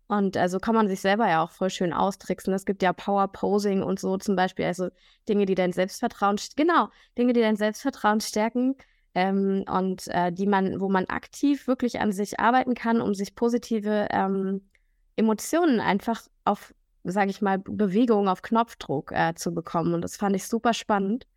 Und 0.07 0.37
also 0.37 0.59
kann 0.59 0.73
man 0.73 0.87
sich 0.87 1.01
selber 1.01 1.29
ja 1.29 1.43
auch 1.43 1.51
voll 1.51 1.69
schön 1.69 1.93
austricksen. 1.93 2.51
Es 2.53 2.65
gibt 2.65 2.81
ja 2.81 2.93
Power 2.93 3.27
Posing 3.27 3.83
und 3.83 3.99
so 3.99 4.17
zum 4.17 4.35
Beispiel, 4.35 4.65
also 4.65 4.89
Dinge, 5.29 5.45
die 5.45 5.53
dein 5.53 5.71
Selbstvertrauen, 5.71 6.37
genau, 6.55 6.89
Dinge, 7.15 7.33
die 7.33 7.41
dein 7.41 7.55
Selbstvertrauen 7.55 8.19
stärken 8.19 8.75
ähm, 9.13 9.65
und 9.69 10.07
äh, 10.07 10.31
die 10.31 10.47
man, 10.47 10.79
wo 10.79 10.89
man 10.89 11.05
aktiv 11.05 11.67
wirklich 11.67 11.99
an 11.99 12.11
sich 12.11 12.39
arbeiten 12.39 12.73
kann, 12.73 13.01
um 13.01 13.13
sich 13.13 13.35
positive 13.35 14.07
ähm, 14.09 14.67
Emotionen 15.15 15.79
einfach 15.79 16.23
auf, 16.43 16.73
sage 17.03 17.29
ich 17.29 17.41
mal, 17.41 17.59
Bewegung 17.59 18.29
auf 18.29 18.41
Knopfdruck 18.41 19.11
äh, 19.11 19.35
zu 19.35 19.53
bekommen. 19.53 19.93
Und 19.93 20.01
das 20.01 20.17
fand 20.17 20.35
ich 20.35 20.47
super 20.47 20.73
spannend. 20.73 21.27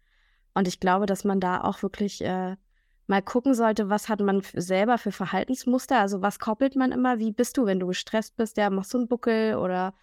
Und 0.54 0.68
ich 0.68 0.80
glaube, 0.80 1.06
dass 1.06 1.24
man 1.24 1.40
da 1.40 1.62
auch 1.62 1.82
wirklich 1.82 2.22
äh, 2.22 2.56
mal 3.06 3.22
gucken 3.22 3.54
sollte, 3.54 3.88
was 3.88 4.08
hat 4.08 4.20
man 4.20 4.42
selber 4.54 4.98
für 4.98 5.12
Verhaltensmuster? 5.12 5.98
Also 5.98 6.22
was 6.22 6.38
koppelt 6.38 6.76
man 6.76 6.92
immer? 6.92 7.18
Wie 7.18 7.32
bist 7.32 7.56
du, 7.56 7.66
wenn 7.66 7.80
du 7.80 7.86
gestresst 7.88 8.36
bist? 8.36 8.56
Ja, 8.56 8.70
machst 8.70 8.92
du 8.94 8.98
einen 8.98 9.08
Buckel 9.08 9.56
oder 9.56 9.94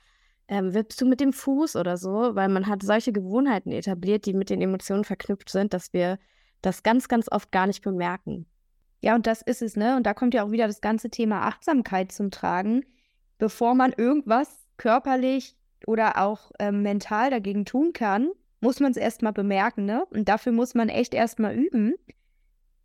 ähm, 0.47 0.73
wippst 0.73 0.99
du 1.01 1.05
mit 1.05 1.19
dem 1.19 1.33
Fuß 1.33 1.75
oder 1.75 1.97
so? 1.97 2.35
Weil 2.35 2.49
man 2.49 2.67
hat 2.67 2.83
solche 2.83 3.11
Gewohnheiten 3.11 3.71
etabliert, 3.71 4.25
die 4.25 4.33
mit 4.33 4.49
den 4.49 4.61
Emotionen 4.61 5.03
verknüpft 5.03 5.49
sind, 5.49 5.73
dass 5.73 5.93
wir 5.93 6.19
das 6.61 6.83
ganz, 6.83 7.07
ganz 7.07 7.31
oft 7.31 7.51
gar 7.51 7.67
nicht 7.67 7.83
bemerken. 7.83 8.45
Ja, 9.01 9.15
und 9.15 9.27
das 9.27 9.41
ist 9.41 9.61
es, 9.61 9.77
ne? 9.77 9.95
Und 9.95 10.03
da 10.03 10.13
kommt 10.13 10.33
ja 10.33 10.43
auch 10.43 10.51
wieder 10.51 10.67
das 10.67 10.81
ganze 10.81 11.09
Thema 11.09 11.43
Achtsamkeit 11.43 12.11
zum 12.11 12.31
Tragen. 12.31 12.85
Bevor 13.37 13.75
man 13.75 13.93
irgendwas 13.93 14.67
körperlich 14.75 15.55
oder 15.87 16.17
auch 16.17 16.51
ähm, 16.59 16.81
mental 16.81 17.29
dagegen 17.29 17.65
tun 17.65 17.93
kann, 17.93 18.29
muss 18.61 18.79
man 18.79 18.91
es 18.91 18.97
erstmal 18.97 19.33
bemerken, 19.33 19.85
ne? 19.85 20.05
Und 20.09 20.29
dafür 20.29 20.51
muss 20.51 20.75
man 20.75 20.89
echt 20.89 21.13
erstmal 21.13 21.55
üben, 21.55 21.93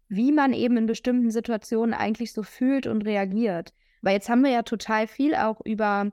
wie 0.09 0.33
man 0.33 0.53
eben 0.53 0.77
in 0.77 0.87
bestimmten 0.87 1.31
Situationen 1.31 1.95
eigentlich 1.95 2.33
so 2.33 2.43
fühlt 2.43 2.87
und 2.87 3.03
reagiert. 3.03 3.75
Weil 4.03 4.15
jetzt 4.15 4.29
haben 4.29 4.43
wir 4.43 4.51
ja 4.51 4.63
total 4.63 5.07
viel 5.07 5.35
auch 5.35 5.61
über 5.65 6.13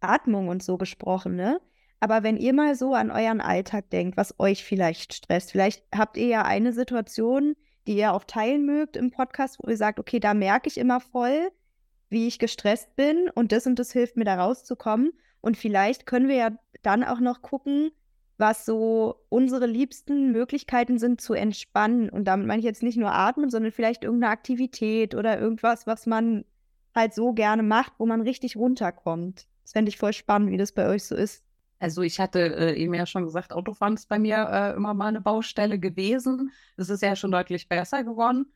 Atmung 0.00 0.48
und 0.48 0.62
so 0.62 0.76
gesprochen, 0.76 1.36
ne? 1.36 1.60
Aber 2.00 2.22
wenn 2.22 2.36
ihr 2.36 2.52
mal 2.52 2.74
so 2.74 2.94
an 2.94 3.10
euren 3.10 3.40
Alltag 3.40 3.88
denkt, 3.88 4.18
was 4.18 4.38
euch 4.38 4.64
vielleicht 4.64 5.14
stresst, 5.14 5.52
vielleicht 5.52 5.84
habt 5.94 6.18
ihr 6.18 6.26
ja 6.26 6.42
eine 6.42 6.72
Situation, 6.72 7.56
die 7.86 7.96
ihr 7.96 8.12
auch 8.12 8.24
teilen 8.24 8.66
mögt 8.66 8.96
im 8.96 9.10
Podcast, 9.10 9.58
wo 9.62 9.70
ihr 9.70 9.76
sagt, 9.76 9.98
okay, 9.98 10.20
da 10.20 10.34
merke 10.34 10.68
ich 10.68 10.76
immer 10.76 11.00
voll, 11.00 11.50
wie 12.10 12.26
ich 12.26 12.38
gestresst 12.38 12.94
bin 12.96 13.30
und 13.34 13.52
das 13.52 13.66
und 13.66 13.78
das 13.78 13.92
hilft 13.92 14.16
mir 14.16 14.24
da 14.24 14.34
rauszukommen. 14.34 15.12
Und 15.40 15.56
vielleicht 15.56 16.06
können 16.06 16.28
wir 16.28 16.36
ja 16.36 16.50
dann 16.82 17.04
auch 17.04 17.20
noch 17.20 17.42
gucken, 17.42 17.90
was 18.36 18.64
so 18.64 19.24
unsere 19.28 19.66
liebsten 19.66 20.32
Möglichkeiten 20.32 20.98
sind 20.98 21.20
zu 21.20 21.34
entspannen. 21.34 22.08
Und 22.08 22.24
damit 22.24 22.46
meine 22.46 22.58
ich 22.58 22.64
jetzt 22.64 22.82
nicht 22.82 22.96
nur 22.96 23.12
atmen, 23.12 23.50
sondern 23.50 23.72
vielleicht 23.72 24.04
irgendeine 24.04 24.32
Aktivität 24.32 25.14
oder 25.14 25.38
irgendwas, 25.38 25.86
was 25.86 26.06
man 26.06 26.44
halt 26.94 27.14
so 27.14 27.32
gerne 27.32 27.62
macht, 27.62 27.92
wo 27.98 28.06
man 28.06 28.20
richtig 28.20 28.56
runterkommt. 28.56 29.46
Das 29.62 29.72
fände 29.72 29.88
ich 29.88 29.98
voll 29.98 30.12
spannend, 30.12 30.50
wie 30.50 30.56
das 30.56 30.72
bei 30.72 30.88
euch 30.88 31.04
so 31.04 31.14
ist. 31.14 31.44
Also 31.78 32.02
ich 32.02 32.20
hatte 32.20 32.40
äh, 32.40 32.74
eben 32.76 32.94
ja 32.94 33.04
schon 33.04 33.24
gesagt, 33.24 33.52
Autofahren 33.52 33.94
ist 33.94 34.08
bei 34.08 34.18
mir 34.18 34.48
äh, 34.50 34.74
immer 34.74 34.94
mal 34.94 35.08
eine 35.08 35.20
Baustelle 35.20 35.78
gewesen. 35.78 36.52
Es 36.76 36.88
ist 36.88 37.02
ja 37.02 37.16
schon 37.16 37.30
deutlich 37.30 37.68
besser 37.68 38.04
geworden. 38.04 38.46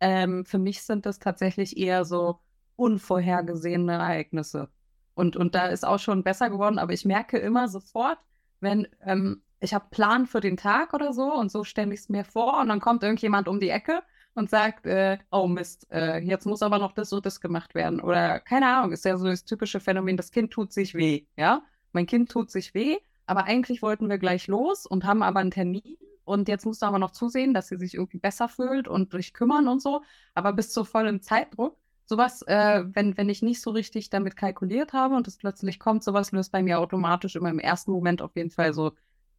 Ähm, 0.00 0.44
für 0.44 0.58
mich 0.58 0.82
sind 0.82 1.04
das 1.06 1.18
tatsächlich 1.18 1.76
eher 1.76 2.04
so 2.04 2.40
unvorhergesehene 2.76 3.92
Ereignisse. 3.92 4.68
Und, 5.14 5.36
und 5.36 5.54
da 5.54 5.66
ist 5.66 5.84
auch 5.84 5.98
schon 5.98 6.22
besser 6.22 6.48
geworden, 6.48 6.78
aber 6.78 6.92
ich 6.92 7.04
merke 7.04 7.38
immer 7.38 7.68
sofort, 7.68 8.18
wenn 8.60 8.88
ähm, 9.04 9.42
ich 9.60 9.74
habe 9.74 9.86
Plan 9.90 10.26
für 10.26 10.40
den 10.40 10.56
Tag 10.56 10.94
oder 10.94 11.12
so 11.12 11.32
und 11.32 11.50
so 11.50 11.64
stelle 11.64 11.92
ich 11.92 12.00
es 12.00 12.08
mir 12.08 12.24
vor 12.24 12.60
und 12.60 12.68
dann 12.68 12.80
kommt 12.80 13.02
irgendjemand 13.02 13.48
um 13.48 13.60
die 13.60 13.70
Ecke 13.70 14.02
und 14.34 14.50
sagt, 14.50 14.86
äh, 14.86 15.18
oh 15.32 15.48
Mist, 15.48 15.86
äh, 15.90 16.18
jetzt 16.18 16.46
muss 16.46 16.62
aber 16.62 16.78
noch 16.78 16.92
das 16.92 17.12
und 17.12 17.26
das 17.26 17.40
gemacht 17.40 17.74
werden. 17.74 18.00
Oder 18.00 18.40
keine 18.40 18.66
Ahnung, 18.68 18.92
ist 18.92 19.04
ja 19.04 19.16
so 19.16 19.26
das 19.26 19.44
typische 19.44 19.80
Phänomen, 19.80 20.16
das 20.16 20.30
Kind 20.30 20.52
tut 20.52 20.72
sich 20.72 20.94
weh, 20.94 21.26
ja. 21.36 21.62
Mein 21.92 22.06
Kind 22.06 22.30
tut 22.30 22.50
sich 22.50 22.74
weh, 22.74 22.98
aber 23.26 23.44
eigentlich 23.44 23.82
wollten 23.82 24.08
wir 24.08 24.18
gleich 24.18 24.46
los 24.46 24.86
und 24.86 25.04
haben 25.04 25.22
aber 25.22 25.40
einen 25.40 25.50
Termin 25.50 25.96
und 26.24 26.48
jetzt 26.48 26.66
musst 26.66 26.82
du 26.82 26.86
aber 26.86 26.98
noch 26.98 27.10
zusehen, 27.10 27.54
dass 27.54 27.68
sie 27.68 27.78
sich 27.78 27.94
irgendwie 27.94 28.18
besser 28.18 28.48
fühlt 28.48 28.86
und 28.86 29.12
sich 29.12 29.32
kümmern 29.32 29.66
und 29.66 29.82
so, 29.82 30.02
aber 30.34 30.52
bis 30.52 30.70
zu 30.70 30.84
vollem 30.84 31.22
Zeitdruck 31.22 31.76
sowas, 32.08 32.42
äh, 32.42 32.84
wenn, 32.86 33.16
wenn 33.16 33.28
ich 33.28 33.42
nicht 33.42 33.60
so 33.60 33.70
richtig 33.70 34.08
damit 34.08 34.34
kalkuliert 34.34 34.94
habe 34.94 35.14
und 35.14 35.28
es 35.28 35.36
plötzlich 35.36 35.78
kommt, 35.78 36.02
sowas 36.02 36.32
löst 36.32 36.52
bei 36.52 36.62
mir 36.62 36.80
automatisch 36.80 37.36
immer 37.36 37.50
im 37.50 37.58
ersten 37.58 37.92
Moment 37.92 38.22
auf 38.22 38.34
jeden 38.34 38.50
Fall 38.50 38.72
so, 38.72 38.92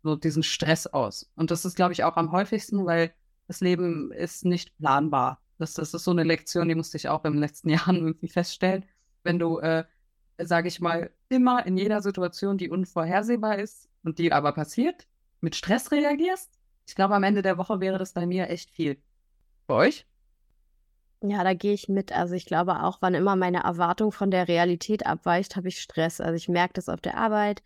so 0.04 0.16
diesen 0.16 0.44
Stress 0.44 0.86
aus. 0.86 1.30
Und 1.36 1.50
das 1.50 1.66
ist, 1.66 1.76
glaube 1.76 1.94
ich, 1.94 2.04
auch 2.04 2.16
am 2.16 2.32
häufigsten, 2.32 2.86
weil 2.86 3.12
das 3.48 3.62
Leben 3.62 4.12
ist 4.12 4.46
nicht 4.46 4.78
planbar. 4.78 5.42
Das, 5.58 5.74
das 5.74 5.94
ist 5.94 6.04
so 6.04 6.12
eine 6.12 6.24
Lektion, 6.24 6.70
die 6.70 6.76
musste 6.76 6.98
ich 6.98 7.10
auch 7.10 7.26
in 7.26 7.34
den 7.34 7.42
letzten 7.42 7.70
Jahren 7.70 7.96
irgendwie 7.96 8.30
feststellen. 8.30 8.86
Wenn 9.24 9.40
du, 9.40 9.58
äh, 9.60 9.86
sage 10.38 10.68
ich 10.68 10.80
mal, 10.80 11.12
immer 11.28 11.66
in 11.66 11.76
jeder 11.76 12.02
Situation, 12.02 12.58
die 12.60 12.70
unvorhersehbar 12.70 13.58
ist 13.58 13.90
und 14.04 14.20
die 14.20 14.32
aber 14.32 14.52
passiert, 14.52 15.08
mit 15.42 15.56
Stress 15.56 15.92
reagierst, 15.92 16.52
ich 16.88 16.96
glaube, 16.96 17.16
am 17.16 17.24
Ende 17.24 17.42
der 17.42 17.58
Woche 17.58 17.80
wäre 17.80 17.98
das 17.98 18.14
bei 18.14 18.28
mir 18.28 18.50
echt 18.50 18.70
viel. 18.70 19.02
Bei 19.68 19.76
euch? 19.76 20.06
Ja, 21.22 21.44
da 21.44 21.54
gehe 21.54 21.74
ich 21.74 21.90
mit. 21.90 22.14
Also 22.14 22.36
ich 22.36 22.46
glaube 22.46 22.82
auch, 22.84 23.00
wann 23.02 23.14
immer 23.14 23.36
meine 23.36 23.64
Erwartung 23.64 24.12
von 24.12 24.32
der 24.32 24.48
Realität 24.48 25.06
abweicht, 25.06 25.56
habe 25.58 25.68
ich 25.68 25.82
Stress. 25.82 26.22
Also 26.22 26.36
ich 26.36 26.48
merke 26.48 26.74
das 26.76 26.88
auf 26.88 27.02
der 27.02 27.18
Arbeit, 27.18 27.62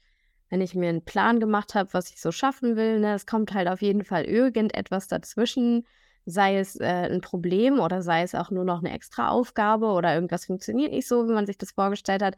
wenn 0.49 0.61
ich 0.61 0.73
mir 0.73 0.89
einen 0.89 1.05
Plan 1.05 1.39
gemacht 1.39 1.75
habe, 1.75 1.93
was 1.93 2.09
ich 2.09 2.19
so 2.19 2.31
schaffen 2.31 2.75
will. 2.75 2.99
Ne? 2.99 3.13
Es 3.13 3.27
kommt 3.27 3.53
halt 3.53 3.67
auf 3.67 3.81
jeden 3.83 4.03
Fall 4.05 4.25
irgendetwas 4.25 5.07
dazwischen, 5.07 5.85
sei 6.25 6.57
es 6.57 6.77
äh, 6.79 7.09
ein 7.11 7.21
Problem 7.21 7.79
oder 7.79 8.01
sei 8.01 8.23
es 8.23 8.33
auch 8.33 8.49
nur 8.49 8.63
noch 8.65 8.79
eine 8.79 8.91
extra 8.93 9.29
Aufgabe 9.29 9.87
oder 9.87 10.15
irgendwas 10.15 10.45
funktioniert 10.45 10.91
nicht 10.91 11.07
so, 11.07 11.27
wie 11.27 11.33
man 11.33 11.45
sich 11.45 11.57
das 11.59 11.71
vorgestellt 11.71 12.23
hat. 12.23 12.35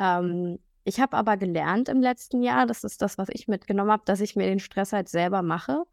Ähm, 0.00 0.58
ich 0.84 1.00
habe 1.00 1.16
aber 1.16 1.36
gelernt 1.36 1.88
im 1.88 2.00
letzten 2.00 2.42
Jahr, 2.42 2.66
das 2.66 2.82
ist 2.82 3.00
das, 3.02 3.18
was 3.18 3.28
ich 3.30 3.46
mitgenommen 3.46 3.92
habe, 3.92 4.02
dass 4.06 4.20
ich 4.20 4.34
mir 4.34 4.46
den 4.46 4.58
Stress 4.60 4.92
halt 4.92 5.08
selber 5.08 5.42
mache, 5.42 5.84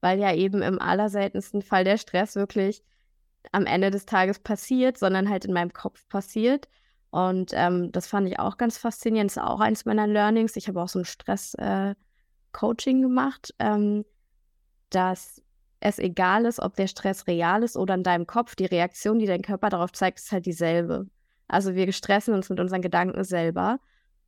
weil 0.00 0.18
ja 0.18 0.32
eben 0.34 0.62
im 0.62 0.80
allerseltensten 0.80 1.60
Fall 1.62 1.84
der 1.84 1.98
Stress 1.98 2.36
wirklich 2.36 2.82
am 3.52 3.66
Ende 3.66 3.90
des 3.90 4.06
Tages 4.06 4.38
passiert, 4.38 4.98
sondern 4.98 5.28
halt 5.28 5.44
in 5.44 5.52
meinem 5.52 5.72
Kopf 5.72 6.08
passiert. 6.08 6.68
Und 7.10 7.52
ähm, 7.54 7.92
das 7.92 8.06
fand 8.06 8.26
ich 8.28 8.38
auch 8.38 8.56
ganz 8.56 8.76
faszinierend. 8.76 9.30
Das 9.30 9.36
ist 9.36 9.42
auch 9.42 9.60
eins 9.60 9.84
meiner 9.84 10.06
Learnings. 10.06 10.56
Ich 10.56 10.66
habe 10.66 10.82
auch 10.82 10.88
so 10.88 10.98
ein 10.98 11.04
Stress-Coaching 11.04 12.98
äh, 12.98 13.02
gemacht, 13.02 13.54
ähm, 13.60 14.04
dass 14.90 15.40
es 15.80 15.98
egal 15.98 16.46
ist, 16.46 16.60
ob 16.60 16.74
der 16.76 16.86
Stress 16.86 17.26
real 17.26 17.62
ist 17.62 17.76
oder 17.76 17.94
in 17.94 18.02
deinem 18.02 18.26
Kopf. 18.26 18.56
Die 18.56 18.64
Reaktion, 18.64 19.18
die 19.18 19.26
dein 19.26 19.42
Körper 19.42 19.68
darauf 19.68 19.92
zeigt, 19.92 20.18
ist 20.18 20.32
halt 20.32 20.46
dieselbe. 20.46 21.06
Also 21.46 21.74
wir 21.74 21.92
stressen 21.92 22.34
uns 22.34 22.48
mit 22.48 22.58
unseren 22.58 22.82
Gedanken 22.82 23.22
selber. 23.22 23.78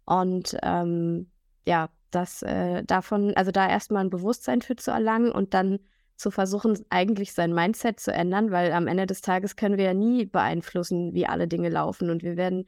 Und 0.05 0.57
ähm, 0.63 1.31
ja, 1.67 1.89
das 2.11 2.43
äh, 2.43 2.85
davon, 2.85 3.35
also 3.37 3.51
da 3.51 3.69
erstmal 3.69 4.05
ein 4.05 4.11
Bewusstsein 4.11 4.63
für 4.63 4.77
zu 4.77 4.91
erlangen 4.91 5.33
und 5.33 5.55
dann 5.55 5.81
zu 6.17 6.31
versuchen, 6.31 6.79
eigentlich 6.91 7.33
sein 7.33 7.53
Mindset 7.53 8.01
zu 8.01 8.13
ändern, 8.13 8.51
weil 8.51 8.73
am 8.73 8.87
Ende 8.87 9.07
des 9.07 9.21
Tages 9.21 9.57
können 9.57 9.77
wir 9.77 9.85
ja 9.85 9.95
nie 9.95 10.25
beeinflussen, 10.27 11.15
wie 11.15 11.27
alle 11.27 11.49
Dinge 11.49 11.69
laufen 11.69 12.11
und 12.11 12.23
wir 12.23 12.37
werden 12.37 12.67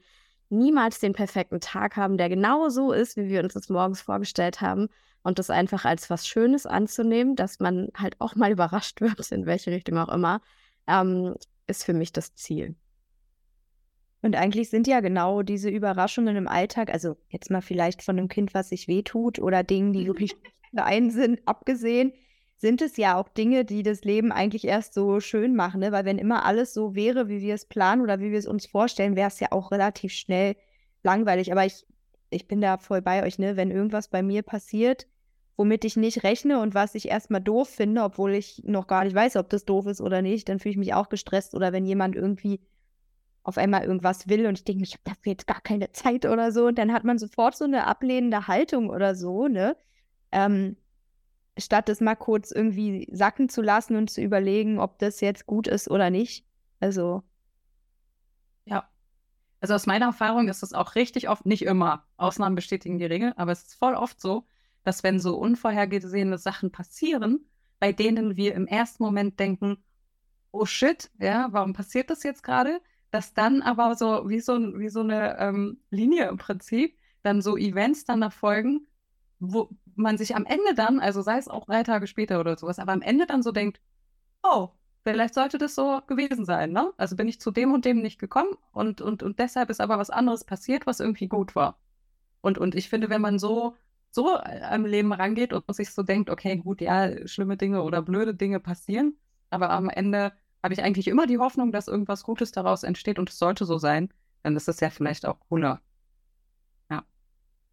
niemals 0.49 0.99
den 0.99 1.13
perfekten 1.13 1.59
Tag 1.59 1.95
haben, 1.95 2.17
der 2.17 2.29
genau 2.29 2.69
so 2.69 2.91
ist, 2.91 3.17
wie 3.17 3.29
wir 3.29 3.43
uns 3.43 3.53
das 3.53 3.69
morgens 3.69 4.01
vorgestellt 4.01 4.61
haben 4.61 4.87
und 5.23 5.39
das 5.39 5.49
einfach 5.49 5.85
als 5.85 6.09
was 6.09 6.27
Schönes 6.27 6.65
anzunehmen, 6.65 7.35
dass 7.35 7.59
man 7.59 7.89
halt 7.95 8.15
auch 8.19 8.35
mal 8.35 8.51
überrascht 8.51 9.01
wird, 9.01 9.31
in 9.31 9.45
welche 9.45 9.71
Richtung 9.71 9.97
auch 9.97 10.09
immer, 10.09 10.41
ähm, 10.87 11.35
ist 11.67 11.83
für 11.83 11.93
mich 11.93 12.11
das 12.11 12.33
Ziel. 12.35 12.75
Und 14.21 14.35
eigentlich 14.35 14.69
sind 14.69 14.85
ja 14.85 14.99
genau 14.99 15.43
diese 15.43 15.69
Überraschungen 15.69 16.35
im 16.35 16.47
Alltag, 16.47 16.91
also 16.91 17.15
jetzt 17.29 17.49
mal 17.49 17.61
vielleicht 17.61 18.03
von 18.03 18.17
einem 18.17 18.27
Kind, 18.27 18.53
was 18.53 18.69
sich 18.69 18.87
wehtut 18.87 19.39
oder 19.39 19.63
Dingen, 19.63 19.93
die 19.93 20.07
wirklich 20.07 20.35
für 20.75 20.83
einen 20.83 21.09
sind, 21.09 21.39
abgesehen, 21.47 22.11
sind 22.59 22.81
es 22.81 22.97
ja 22.97 23.15
auch 23.15 23.29
Dinge, 23.29 23.63
die 23.63 23.83
das 23.83 24.03
Leben 24.03 24.33
eigentlich 24.33 24.65
erst 24.65 24.93
so 24.93 25.21
schön 25.21 25.55
machen, 25.55 25.79
ne? 25.79 25.93
Weil 25.93 26.03
wenn 26.03 26.17
immer 26.17 26.45
alles 26.45 26.73
so 26.73 26.93
wäre, 26.93 27.29
wie 27.29 27.39
wir 27.39 27.55
es 27.55 27.65
planen 27.65 28.01
oder 28.01 28.19
wie 28.19 28.31
wir 28.31 28.37
es 28.37 28.47
uns 28.47 28.65
vorstellen, 28.65 29.15
wäre 29.15 29.29
es 29.29 29.39
ja 29.39 29.51
auch 29.51 29.71
relativ 29.71 30.11
schnell 30.11 30.57
langweilig. 31.01 31.53
Aber 31.53 31.65
ich, 31.65 31.87
ich 32.29 32.47
bin 32.49 32.59
da 32.59 32.77
voll 32.77 33.01
bei 33.01 33.23
euch, 33.23 33.39
ne? 33.39 33.55
Wenn 33.55 33.71
irgendwas 33.71 34.09
bei 34.09 34.21
mir 34.21 34.43
passiert, 34.43 35.07
womit 35.55 35.85
ich 35.85 35.95
nicht 35.95 36.23
rechne 36.23 36.59
und 36.59 36.73
was 36.75 36.95
ich 36.95 37.07
erstmal 37.07 37.41
doof 37.41 37.69
finde, 37.69 38.03
obwohl 38.03 38.33
ich 38.33 38.61
noch 38.65 38.87
gar 38.87 39.05
nicht 39.05 39.15
weiß, 39.15 39.37
ob 39.37 39.49
das 39.49 39.63
doof 39.63 39.87
ist 39.87 40.01
oder 40.01 40.21
nicht, 40.21 40.49
dann 40.49 40.59
fühle 40.59 40.71
ich 40.71 40.77
mich 40.77 40.93
auch 40.93 41.07
gestresst. 41.07 41.55
Oder 41.55 41.71
wenn 41.71 41.85
jemand 41.85 42.17
irgendwie 42.17 42.59
auf 43.43 43.57
einmal 43.57 43.83
irgendwas 43.83 44.27
will 44.27 44.47
und 44.47 44.57
ich 44.57 44.65
denke, 44.65 44.83
ich 44.83 44.93
habe 44.93 45.03
dafür 45.05 45.31
jetzt 45.31 45.47
gar 45.47 45.61
keine 45.61 45.93
Zeit 45.93 46.25
oder 46.25 46.51
so, 46.51 46.67
und 46.67 46.77
dann 46.77 46.91
hat 46.91 47.05
man 47.05 47.17
sofort 47.17 47.55
so 47.55 47.63
eine 47.63 47.87
ablehnende 47.87 48.47
Haltung 48.47 48.89
oder 48.89 49.15
so, 49.15 49.47
ne? 49.47 49.77
Ähm, 50.33 50.75
statt 51.59 51.89
es 51.89 52.01
mal 52.01 52.15
kurz 52.15 52.51
irgendwie 52.51 53.07
sacken 53.11 53.49
zu 53.49 53.61
lassen 53.61 53.95
und 53.95 54.09
zu 54.09 54.21
überlegen, 54.21 54.79
ob 54.79 54.99
das 54.99 55.21
jetzt 55.21 55.45
gut 55.45 55.67
ist 55.67 55.89
oder 55.89 56.09
nicht. 56.09 56.45
Also. 56.79 57.23
Ja. 58.65 58.89
Also 59.61 59.73
aus 59.73 59.85
meiner 59.85 60.07
Erfahrung 60.07 60.47
ist 60.47 60.63
es 60.63 60.73
auch 60.73 60.95
richtig 60.95 61.29
oft, 61.29 61.45
nicht 61.45 61.63
immer, 61.63 62.05
Ausnahmen 62.17 62.55
bestätigen 62.55 62.97
die 62.97 63.05
Regel, 63.05 63.33
aber 63.35 63.51
es 63.51 63.63
ist 63.63 63.75
voll 63.75 63.93
oft 63.93 64.21
so, 64.21 64.45
dass 64.83 65.03
wenn 65.03 65.19
so 65.19 65.37
unvorhergesehene 65.37 66.37
Sachen 66.37 66.71
passieren, 66.71 67.45
bei 67.79 67.91
denen 67.91 68.37
wir 68.37 68.55
im 68.55 68.67
ersten 68.67 69.03
Moment 69.03 69.39
denken, 69.39 69.83
oh 70.51 70.65
shit, 70.65 71.11
ja, 71.19 71.47
warum 71.51 71.73
passiert 71.73 72.09
das 72.09 72.23
jetzt 72.23 72.43
gerade? 72.43 72.81
Dass 73.11 73.33
dann 73.33 73.61
aber 73.61 73.95
so 73.95 74.29
wie 74.29 74.39
so, 74.39 74.57
wie 74.79 74.89
so 74.89 75.01
eine 75.01 75.37
ähm, 75.39 75.81
Linie 75.89 76.27
im 76.29 76.37
Prinzip, 76.37 76.97
dann 77.21 77.41
so 77.41 77.57
Events 77.57 78.05
dann 78.05 78.21
erfolgen, 78.21 78.87
wo 79.39 79.69
man 79.95 80.17
sich 80.17 80.35
am 80.35 80.45
Ende 80.45 80.73
dann, 80.75 80.99
also 80.99 81.21
sei 81.21 81.37
es 81.37 81.47
auch 81.47 81.65
drei 81.65 81.83
Tage 81.83 82.07
später 82.07 82.39
oder 82.39 82.57
sowas, 82.57 82.79
aber 82.79 82.93
am 82.93 83.01
Ende 83.01 83.25
dann 83.25 83.43
so 83.43 83.51
denkt, 83.51 83.79
oh, 84.43 84.69
vielleicht 85.03 85.33
sollte 85.33 85.57
das 85.57 85.75
so 85.75 86.01
gewesen 86.07 86.45
sein, 86.45 86.71
ne? 86.71 86.91
Also 86.97 87.15
bin 87.15 87.27
ich 87.27 87.39
zu 87.41 87.51
dem 87.51 87.73
und 87.73 87.85
dem 87.85 88.01
nicht 88.01 88.19
gekommen 88.19 88.51
und, 88.71 89.01
und, 89.01 89.23
und 89.23 89.39
deshalb 89.39 89.69
ist 89.69 89.81
aber 89.81 89.97
was 89.97 90.09
anderes 90.09 90.43
passiert, 90.43 90.85
was 90.87 90.99
irgendwie 90.99 91.27
gut 91.27 91.55
war. 91.55 91.79
Und, 92.41 92.57
und 92.57 92.75
ich 92.75 92.89
finde, 92.89 93.09
wenn 93.09 93.21
man 93.21 93.39
so, 93.39 93.75
so 94.11 94.37
am 94.37 94.85
Leben 94.85 95.13
rangeht 95.13 95.53
und 95.53 95.73
sich 95.75 95.91
so 95.91 96.03
denkt, 96.03 96.29
okay, 96.29 96.57
gut, 96.57 96.81
ja, 96.81 97.27
schlimme 97.27 97.57
Dinge 97.57 97.83
oder 97.83 98.01
blöde 98.01 98.35
Dinge 98.35 98.59
passieren, 98.59 99.17
aber 99.49 99.69
am 99.71 99.89
Ende 99.89 100.33
habe 100.63 100.73
ich 100.73 100.83
eigentlich 100.83 101.07
immer 101.07 101.27
die 101.27 101.37
Hoffnung, 101.39 101.71
dass 101.71 101.87
irgendwas 101.87 102.23
Gutes 102.23 102.51
daraus 102.51 102.83
entsteht 102.83 103.19
und 103.19 103.29
es 103.29 103.39
sollte 103.39 103.65
so 103.65 103.77
sein, 103.77 104.09
dann 104.43 104.55
ist 104.55 104.67
es 104.67 104.79
ja 104.79 104.89
vielleicht 104.89 105.25
auch 105.25 105.39
cooler. 105.49 105.81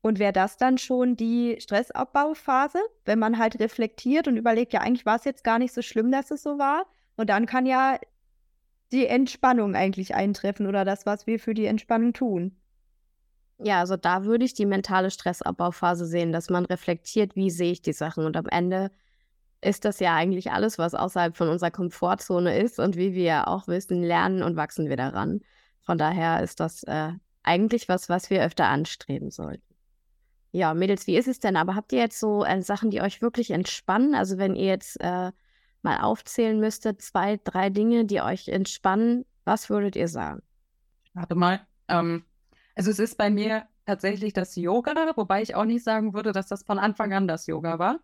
Und 0.06 0.20
wäre 0.20 0.32
das 0.32 0.56
dann 0.56 0.78
schon 0.78 1.16
die 1.16 1.56
Stressabbauphase, 1.58 2.78
wenn 3.06 3.18
man 3.18 3.38
halt 3.38 3.58
reflektiert 3.58 4.28
und 4.28 4.36
überlegt, 4.36 4.72
ja, 4.72 4.80
eigentlich 4.80 5.04
war 5.04 5.16
es 5.16 5.24
jetzt 5.24 5.42
gar 5.42 5.58
nicht 5.58 5.74
so 5.74 5.82
schlimm, 5.82 6.12
dass 6.12 6.30
es 6.30 6.44
so 6.44 6.58
war? 6.58 6.86
Und 7.16 7.28
dann 7.28 7.44
kann 7.44 7.66
ja 7.66 7.98
die 8.92 9.08
Entspannung 9.08 9.74
eigentlich 9.74 10.14
eintreffen 10.14 10.68
oder 10.68 10.84
das, 10.84 11.06
was 11.06 11.26
wir 11.26 11.40
für 11.40 11.54
die 11.54 11.66
Entspannung 11.66 12.12
tun. 12.12 12.54
Ja, 13.58 13.80
also 13.80 13.96
da 13.96 14.24
würde 14.24 14.44
ich 14.44 14.54
die 14.54 14.64
mentale 14.64 15.10
Stressabbauphase 15.10 16.06
sehen, 16.06 16.30
dass 16.30 16.50
man 16.50 16.66
reflektiert, 16.66 17.34
wie 17.34 17.50
sehe 17.50 17.72
ich 17.72 17.82
die 17.82 17.92
Sachen 17.92 18.26
und 18.26 18.36
am 18.36 18.46
Ende 18.46 18.92
ist 19.60 19.84
das 19.84 19.98
ja 19.98 20.14
eigentlich 20.14 20.52
alles, 20.52 20.78
was 20.78 20.94
außerhalb 20.94 21.36
von 21.36 21.48
unserer 21.48 21.72
Komfortzone 21.72 22.56
ist. 22.56 22.78
Und 22.78 22.96
wie 22.96 23.14
wir 23.14 23.24
ja 23.24 23.46
auch 23.48 23.66
wissen, 23.66 24.04
lernen 24.04 24.44
und 24.44 24.54
wachsen 24.54 24.88
wir 24.88 24.96
daran. 24.96 25.40
Von 25.82 25.98
daher 25.98 26.44
ist 26.44 26.60
das 26.60 26.84
äh, 26.84 27.10
eigentlich 27.42 27.88
was, 27.88 28.08
was 28.08 28.30
wir 28.30 28.44
öfter 28.44 28.66
anstreben 28.66 29.32
sollten. 29.32 29.65
Ja, 30.56 30.74
Mädels, 30.74 31.06
wie 31.06 31.16
ist 31.16 31.28
es 31.28 31.38
denn? 31.38 31.56
Aber 31.56 31.74
habt 31.74 31.92
ihr 31.92 31.98
jetzt 31.98 32.18
so 32.18 32.44
äh, 32.44 32.62
Sachen, 32.62 32.90
die 32.90 33.02
euch 33.02 33.20
wirklich 33.20 33.50
entspannen? 33.50 34.14
Also 34.14 34.38
wenn 34.38 34.54
ihr 34.54 34.66
jetzt 34.66 35.00
äh, 35.00 35.32
mal 35.82 35.98
aufzählen 36.00 36.58
müsstet, 36.58 37.02
zwei, 37.02 37.38
drei 37.42 37.70
Dinge, 37.70 38.06
die 38.06 38.20
euch 38.20 38.48
entspannen, 38.48 39.26
was 39.44 39.68
würdet 39.68 39.96
ihr 39.96 40.08
sagen? 40.08 40.42
Warte 41.14 41.34
mal. 41.34 41.60
Ähm, 41.88 42.24
also 42.74 42.90
es 42.90 42.98
ist 42.98 43.18
bei 43.18 43.30
mir 43.30 43.66
tatsächlich 43.84 44.32
das 44.32 44.56
Yoga, 44.56 44.94
wobei 45.16 45.42
ich 45.42 45.54
auch 45.54 45.64
nicht 45.64 45.84
sagen 45.84 46.14
würde, 46.14 46.32
dass 46.32 46.46
das 46.46 46.62
von 46.62 46.78
Anfang 46.78 47.12
an 47.12 47.28
das 47.28 47.46
Yoga 47.46 47.78
war 47.78 48.00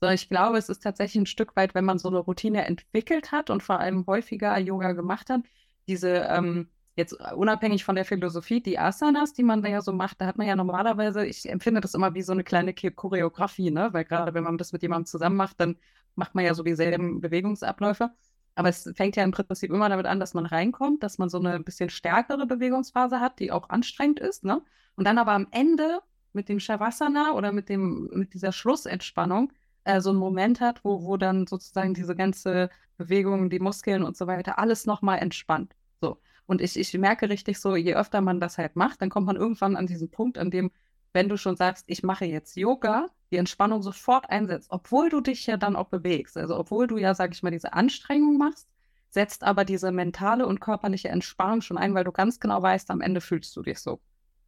sondern 0.00 0.14
ich 0.14 0.28
glaube, 0.28 0.58
es 0.58 0.68
ist 0.68 0.82
tatsächlich 0.82 1.22
ein 1.22 1.26
Stück 1.26 1.56
weit, 1.56 1.74
wenn 1.74 1.84
man 1.84 1.98
so 1.98 2.08
eine 2.08 2.18
Routine 2.18 2.66
entwickelt 2.66 3.32
hat 3.32 3.50
und 3.50 3.62
vor 3.62 3.80
allem 3.80 4.06
häufiger 4.06 4.56
Yoga 4.58 4.92
gemacht 4.92 5.30
hat, 5.30 5.40
diese 5.88 6.26
ähm, 6.28 6.68
jetzt 6.96 7.12
unabhängig 7.34 7.84
von 7.84 7.94
der 7.94 8.04
Philosophie, 8.04 8.60
die 8.60 8.78
Asanas, 8.78 9.34
die 9.34 9.42
man 9.42 9.62
da 9.62 9.68
ja 9.68 9.82
so 9.82 9.92
macht, 9.92 10.20
da 10.20 10.26
hat 10.26 10.38
man 10.38 10.46
ja 10.46 10.56
normalerweise, 10.56 11.26
ich 11.26 11.48
empfinde 11.48 11.80
das 11.80 11.94
immer 11.94 12.14
wie 12.14 12.22
so 12.22 12.32
eine 12.32 12.42
kleine 12.42 12.74
Choreografie, 12.74 13.70
ne? 13.70 13.90
Weil 13.92 14.04
gerade 14.04 14.34
wenn 14.34 14.44
man 14.44 14.58
das 14.58 14.72
mit 14.72 14.82
jemandem 14.82 15.06
zusammen 15.06 15.36
macht, 15.36 15.60
dann 15.60 15.76
macht 16.14 16.34
man 16.34 16.44
ja 16.44 16.54
so 16.54 16.62
dieselben 16.62 17.20
Bewegungsabläufe. 17.20 18.10
Aber 18.54 18.70
es 18.70 18.90
fängt 18.94 19.16
ja 19.16 19.24
im 19.24 19.32
Prinzip 19.32 19.70
immer 19.70 19.90
damit 19.90 20.06
an, 20.06 20.18
dass 20.18 20.32
man 20.32 20.46
reinkommt, 20.46 21.02
dass 21.02 21.18
man 21.18 21.28
so 21.28 21.38
eine 21.38 21.60
bisschen 21.60 21.90
stärkere 21.90 22.46
Bewegungsphase 22.46 23.20
hat, 23.20 23.38
die 23.38 23.52
auch 23.52 23.68
anstrengend 23.68 24.18
ist, 24.18 24.44
ne? 24.44 24.62
Und 24.96 25.04
dann 25.06 25.18
aber 25.18 25.32
am 25.32 25.46
Ende 25.50 26.00
mit 26.32 26.48
dem 26.48 26.60
Shavasana 26.60 27.32
oder 27.32 27.52
mit 27.52 27.68
dem, 27.68 28.08
mit 28.14 28.32
dieser 28.32 28.52
Schlussentspannung 28.52 29.52
äh, 29.84 30.00
so 30.00 30.10
einen 30.10 30.18
Moment 30.18 30.60
hat, 30.60 30.84
wo, 30.84 31.04
wo 31.04 31.18
dann 31.18 31.46
sozusagen 31.46 31.92
diese 31.94 32.16
ganze 32.16 32.70
Bewegung, 32.96 33.50
die 33.50 33.58
Muskeln 33.58 34.02
und 34.02 34.16
so 34.16 34.26
weiter, 34.26 34.58
alles 34.58 34.86
nochmal 34.86 35.18
entspannt. 35.18 35.74
So. 36.00 36.18
Und 36.46 36.60
ich, 36.60 36.78
ich 36.78 36.94
merke 36.94 37.28
richtig 37.28 37.58
so, 37.58 37.76
je 37.76 37.94
öfter 37.94 38.20
man 38.20 38.40
das 38.40 38.58
halt 38.58 38.76
macht, 38.76 39.02
dann 39.02 39.10
kommt 39.10 39.26
man 39.26 39.36
irgendwann 39.36 39.76
an 39.76 39.86
diesen 39.86 40.10
Punkt, 40.10 40.38
an 40.38 40.50
dem, 40.50 40.70
wenn 41.12 41.28
du 41.28 41.36
schon 41.36 41.56
sagst, 41.56 41.84
ich 41.88 42.02
mache 42.02 42.24
jetzt 42.24 42.56
Yoga, 42.56 43.08
die 43.30 43.36
Entspannung 43.36 43.82
sofort 43.82 44.30
einsetzt, 44.30 44.68
obwohl 44.70 45.08
du 45.08 45.20
dich 45.20 45.46
ja 45.46 45.56
dann 45.56 45.74
auch 45.76 45.88
bewegst. 45.88 46.36
Also 46.36 46.56
obwohl 46.56 46.86
du 46.86 46.98
ja, 46.98 47.14
sag 47.14 47.32
ich 47.34 47.42
mal, 47.42 47.50
diese 47.50 47.72
Anstrengung 47.72 48.38
machst, 48.38 48.68
setzt 49.10 49.42
aber 49.42 49.64
diese 49.64 49.90
mentale 49.92 50.46
und 50.46 50.60
körperliche 50.60 51.08
Entspannung 51.08 51.62
schon 51.62 51.78
ein, 51.78 51.94
weil 51.94 52.04
du 52.04 52.12
ganz 52.12 52.38
genau 52.38 52.62
weißt, 52.62 52.90
am 52.90 53.00
Ende 53.00 53.20
fühlst 53.20 53.56
du 53.56 53.62
dich 53.62 53.78
so. 53.80 54.00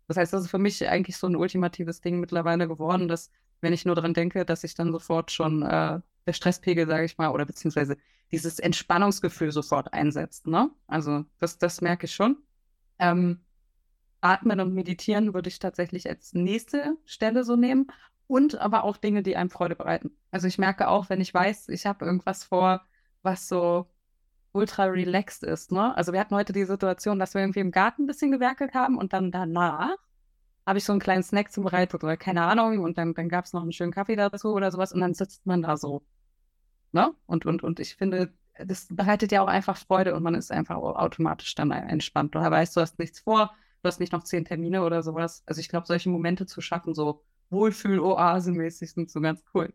Das 0.07 0.17
heißt, 0.17 0.33
das 0.33 0.45
ist 0.45 0.51
für 0.51 0.59
mich 0.59 0.87
eigentlich 0.89 1.17
so 1.17 1.27
ein 1.27 1.37
ultimatives 1.37 2.01
Ding 2.01 2.21
mittlerweile 2.21 2.69
geworden, 2.69 3.09
dass 3.09 3.31
wenn 3.61 3.73
ich 3.73 3.85
nur 3.85 3.95
daran 3.95 4.15
denke, 4.15 4.45
dass 4.45 4.65
ich 4.65 4.75
dann 4.75 4.93
sofort 4.93 5.31
schon 5.31 5.63
äh, 5.63 6.01
der 6.29 6.35
Stresspegel, 6.35 6.87
sage 6.87 7.05
ich 7.05 7.19
mal, 7.19 7.31
oder 7.31 7.45
beziehungsweise 7.45 7.97
dieses 8.31 8.59
Entspannungsgefühl 8.59 9.51
sofort 9.51 9.93
einsetzt. 9.93 10.47
Ne? 10.47 10.71
Also 10.87 11.25
das, 11.39 11.59
das 11.59 11.81
merke 11.81 12.07
ich 12.07 12.15
schon. 12.15 12.37
Ähm, 12.99 13.41
Atmen 14.21 14.61
und 14.61 14.75
Meditieren 14.75 15.35
würde 15.35 15.49
ich 15.49 15.59
tatsächlich 15.59 16.09
als 16.09 16.35
nächste 16.35 16.97
Stelle 17.05 17.45
so 17.45 17.57
nehmen. 17.57 17.89
Und 18.27 18.61
aber 18.61 18.85
auch 18.85 18.99
Dinge, 18.99 19.23
die 19.23 19.37
einem 19.37 19.49
Freude 19.49 19.75
bereiten. 19.75 20.11
Also 20.31 20.47
ich 20.47 20.59
merke 20.59 20.89
auch, 20.89 21.09
wenn 21.09 21.21
ich 21.23 21.33
weiß, 21.33 21.71
ich 21.71 21.87
habe 21.87 22.05
irgendwas 22.05 22.45
vor, 22.45 22.83
was 23.23 23.49
so 23.49 23.87
ultra 24.53 24.85
relaxed 24.85 25.43
ist. 25.45 25.73
Ne? 25.73 25.97
Also 25.97 26.13
wir 26.13 26.21
hatten 26.21 26.35
heute 26.35 26.53
die 26.53 26.65
Situation, 26.65 27.19
dass 27.19 27.33
wir 27.33 27.41
irgendwie 27.41 27.61
im 27.61 27.71
Garten 27.71 28.03
ein 28.03 28.07
bisschen 28.07 28.31
gewerkelt 28.31 28.75
haben 28.75 28.99
und 28.99 29.15
dann 29.15 29.33
danach 29.33 29.97
habe 30.67 30.79
ich 30.79 30.85
so 30.85 30.93
einen 30.93 31.01
kleinen 31.01 31.23
Snack 31.23 31.51
zubereitet 31.51 32.05
oder 32.05 32.19
keine 32.19 32.43
Ahnung 32.43 32.81
und 32.81 32.99
dann, 32.99 33.15
dann 33.15 33.31
gab 33.31 33.47
es 33.47 33.55
noch 33.55 33.63
einen 33.63 33.73
schönen 33.73 33.93
Kaffee 33.93 34.17
dazu 34.17 34.53
oder 34.53 34.71
sowas 34.71 34.93
und 34.93 35.01
dann 35.01 35.15
sitzt 35.15 35.47
man 35.47 35.63
da 35.63 35.79
so. 35.79 36.03
Ne? 36.93 37.13
Und, 37.27 37.47
und, 37.47 37.63
und 37.63 37.81
ich 37.81 37.97
finde, 37.97 38.33
das 38.59 38.89
bereitet 38.91 39.33
ja 39.33 39.43
auch 39.43 39.49
einfach 39.49 39.77
Freude 39.77 40.15
und 40.15 40.23
man 40.23 40.35
ist 40.35 40.51
einfach 40.51 40.77
automatisch 40.77 41.55
dann 41.55 41.71
entspannt. 41.71 42.35
Du 42.35 42.41
weißt, 42.41 42.77
du 42.77 42.81
hast 42.81 42.99
nichts 42.99 43.21
vor, 43.21 43.55
du 43.83 43.87
hast 43.87 44.01
nicht 44.01 44.13
noch 44.13 44.25
zehn 44.25 44.45
Termine 44.45 44.83
oder 44.83 45.03
sowas. 45.03 45.43
Also 45.47 45.61
ich 45.61 45.69
glaube, 45.69 45.87
solche 45.87 46.09
Momente 46.09 46.47
zu 46.47 46.61
schaffen, 46.61 46.95
so 46.95 47.23
Wohlfühl-Oasen-mäßig 47.51 48.93
sind 48.93 49.11
so 49.11 49.21
ganz 49.21 49.43
cool. 49.55 49.73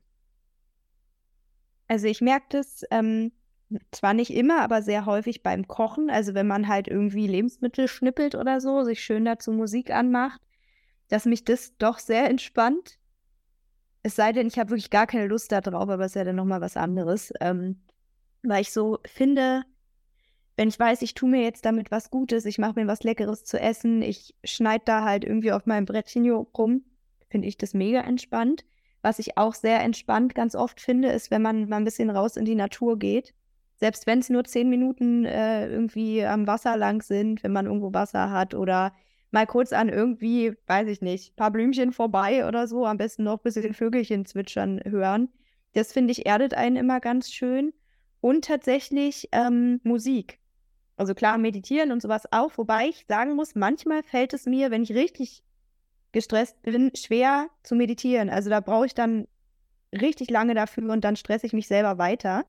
Also 1.88 2.08
ich 2.08 2.21
merke 2.21 2.45
das 2.49 2.84
ähm, 2.91 3.32
zwar 3.91 4.13
nicht 4.13 4.34
immer, 4.34 4.62
aber 4.62 4.82
sehr 4.82 5.06
häufig 5.06 5.43
beim 5.43 5.67
Kochen. 5.67 6.10
Also 6.10 6.34
wenn 6.34 6.47
man 6.47 6.67
halt 6.67 6.88
irgendwie 6.88 7.28
Lebensmittel 7.28 7.88
schnippelt 7.88 8.36
oder 8.36 8.60
so, 8.62 8.84
sich 8.84 9.04
schön 9.04 9.26
dazu 9.26 9.52
Musik 9.52 9.91
anmacht 9.91 10.41
dass 11.13 11.26
mich 11.26 11.43
das 11.43 11.78
doch 11.78 11.99
sehr 11.99 12.28
entspannt. 12.28 12.97
Es 14.04 14.16
sei 14.16 14.34
denn, 14.34 14.48
ich 14.48 14.60
habe 14.60 14.72
wirklich 14.72 14.89
gar 14.89 15.08
keine 15.08 15.28
Lust 15.28 15.52
darauf, 15.52 15.89
aber 15.89 16.04
es 16.04 16.12
ist 16.12 16.16
ja 16.16 16.26
dann 16.26 16.36
nochmal 16.36 16.62
was 16.62 16.78
anderes. 16.78 17.34
Ähm, 17.39 17.82
weil 18.44 18.62
ich 18.62 18.74
so 18.74 19.00
finde, 19.06 19.63
wenn 20.58 20.68
ich 20.68 20.78
weiß, 20.78 21.02
ich 21.02 21.13
tue 21.13 21.30
mir 21.30 21.42
jetzt 21.42 21.66
damit 21.66 21.89
was 21.89 22.12
Gutes, 22.12 22.46
ich 22.46 22.58
mache 22.60 22.80
mir 22.80 22.88
was 22.88 23.04
Leckeres 23.04 23.44
zu 23.44 23.60
essen, 23.60 24.02
ich 24.02 24.36
schneide 24.44 24.84
da 24.86 25.04
halt 25.04 25.24
irgendwie 25.24 25.52
auf 25.52 25.66
meinem 25.66 25.86
Brettchen 25.86 26.30
rum, 26.30 26.84
finde 27.30 27.48
ich 27.48 27.58
das 27.58 27.74
mega 27.74 28.02
entspannt. 28.02 28.66
Was 29.02 29.20
ich 29.20 29.38
auch 29.38 29.54
sehr 29.54 29.82
entspannt 29.82 30.36
ganz 30.36 30.56
oft 30.56 30.80
finde, 30.80 31.10
ist, 31.10 31.32
wenn 31.32 31.42
man 31.42 31.68
mal 31.68 31.78
ein 31.78 31.84
bisschen 31.84 32.10
raus 32.10 32.38
in 32.38 32.46
die 32.46 32.56
Natur 32.56 33.00
geht. 33.00 33.34
Selbst 33.78 34.06
wenn 34.08 34.20
es 34.20 34.30
nur 34.30 34.44
zehn 34.46 34.70
Minuten 34.70 35.26
äh, 35.26 35.68
irgendwie 35.68 36.24
am 36.24 36.48
Wasser 36.48 36.78
lang 36.78 37.02
sind, 37.02 37.44
wenn 37.44 37.52
man 37.52 37.66
irgendwo 37.66 37.94
Wasser 37.94 38.32
hat 38.32 38.54
oder 38.54 38.94
mal 39.34 39.48
kurz 39.48 39.74
an 39.74 39.89
irgendwie, 39.89 40.54
weiß 40.67 40.88
ich 40.88 41.02
nicht, 41.02 41.36
paar 41.36 41.52
Blümchen 41.52 41.91
vorbei 41.91 42.48
oder 42.48 42.67
so, 42.67 42.86
am 42.86 42.98
besten 42.98 43.24
noch 43.24 43.39
ein 43.39 43.43
bisschen 43.43 43.74
Vögelchen 43.74 44.26
zwitschern 44.26 44.80
hören. 44.86 45.30
Das 45.74 45.91
finde 45.91 46.12
ich 46.12 46.28
erdet 46.28 46.54
einen 46.54 46.76
immer 46.76 47.00
ganz 47.00 47.32
schön. 47.32 47.74
Und 48.22 48.46
tatsächlich 48.46 49.28
ähm, 49.32 49.82
Musik. 49.84 50.39
Also 50.96 51.15
klar, 51.15 51.38
meditieren 51.39 51.91
und 51.91 52.02
sowas 52.02 52.32
auch, 52.32 52.58
wobei 52.58 52.88
ich 52.89 53.06
sagen 53.10 53.36
muss, 53.36 53.56
manchmal 53.56 54.04
fällt 54.04 54.34
es 54.34 54.46
mir, 54.46 54.69
wenn 54.69 54.84
ich 54.84 54.93
richtig 54.93 55.43
gestresst 56.12 56.62
bin, 56.62 56.91
schwer 56.96 57.48
zu 57.63 57.76
meditieren. 57.76 58.30
Also 58.30 58.52
da 58.52 58.60
brauche 58.60 58.86
ich 58.86 58.93
dann 58.93 59.28
richtig 59.91 60.30
lange 60.30 60.54
dafür 60.54 60.93
und 60.93 61.04
dann 61.04 61.15
stresse 61.15 61.48
ich 61.48 61.54
mich 61.54 61.67
selber 61.67 61.98
weiter. 61.98 62.46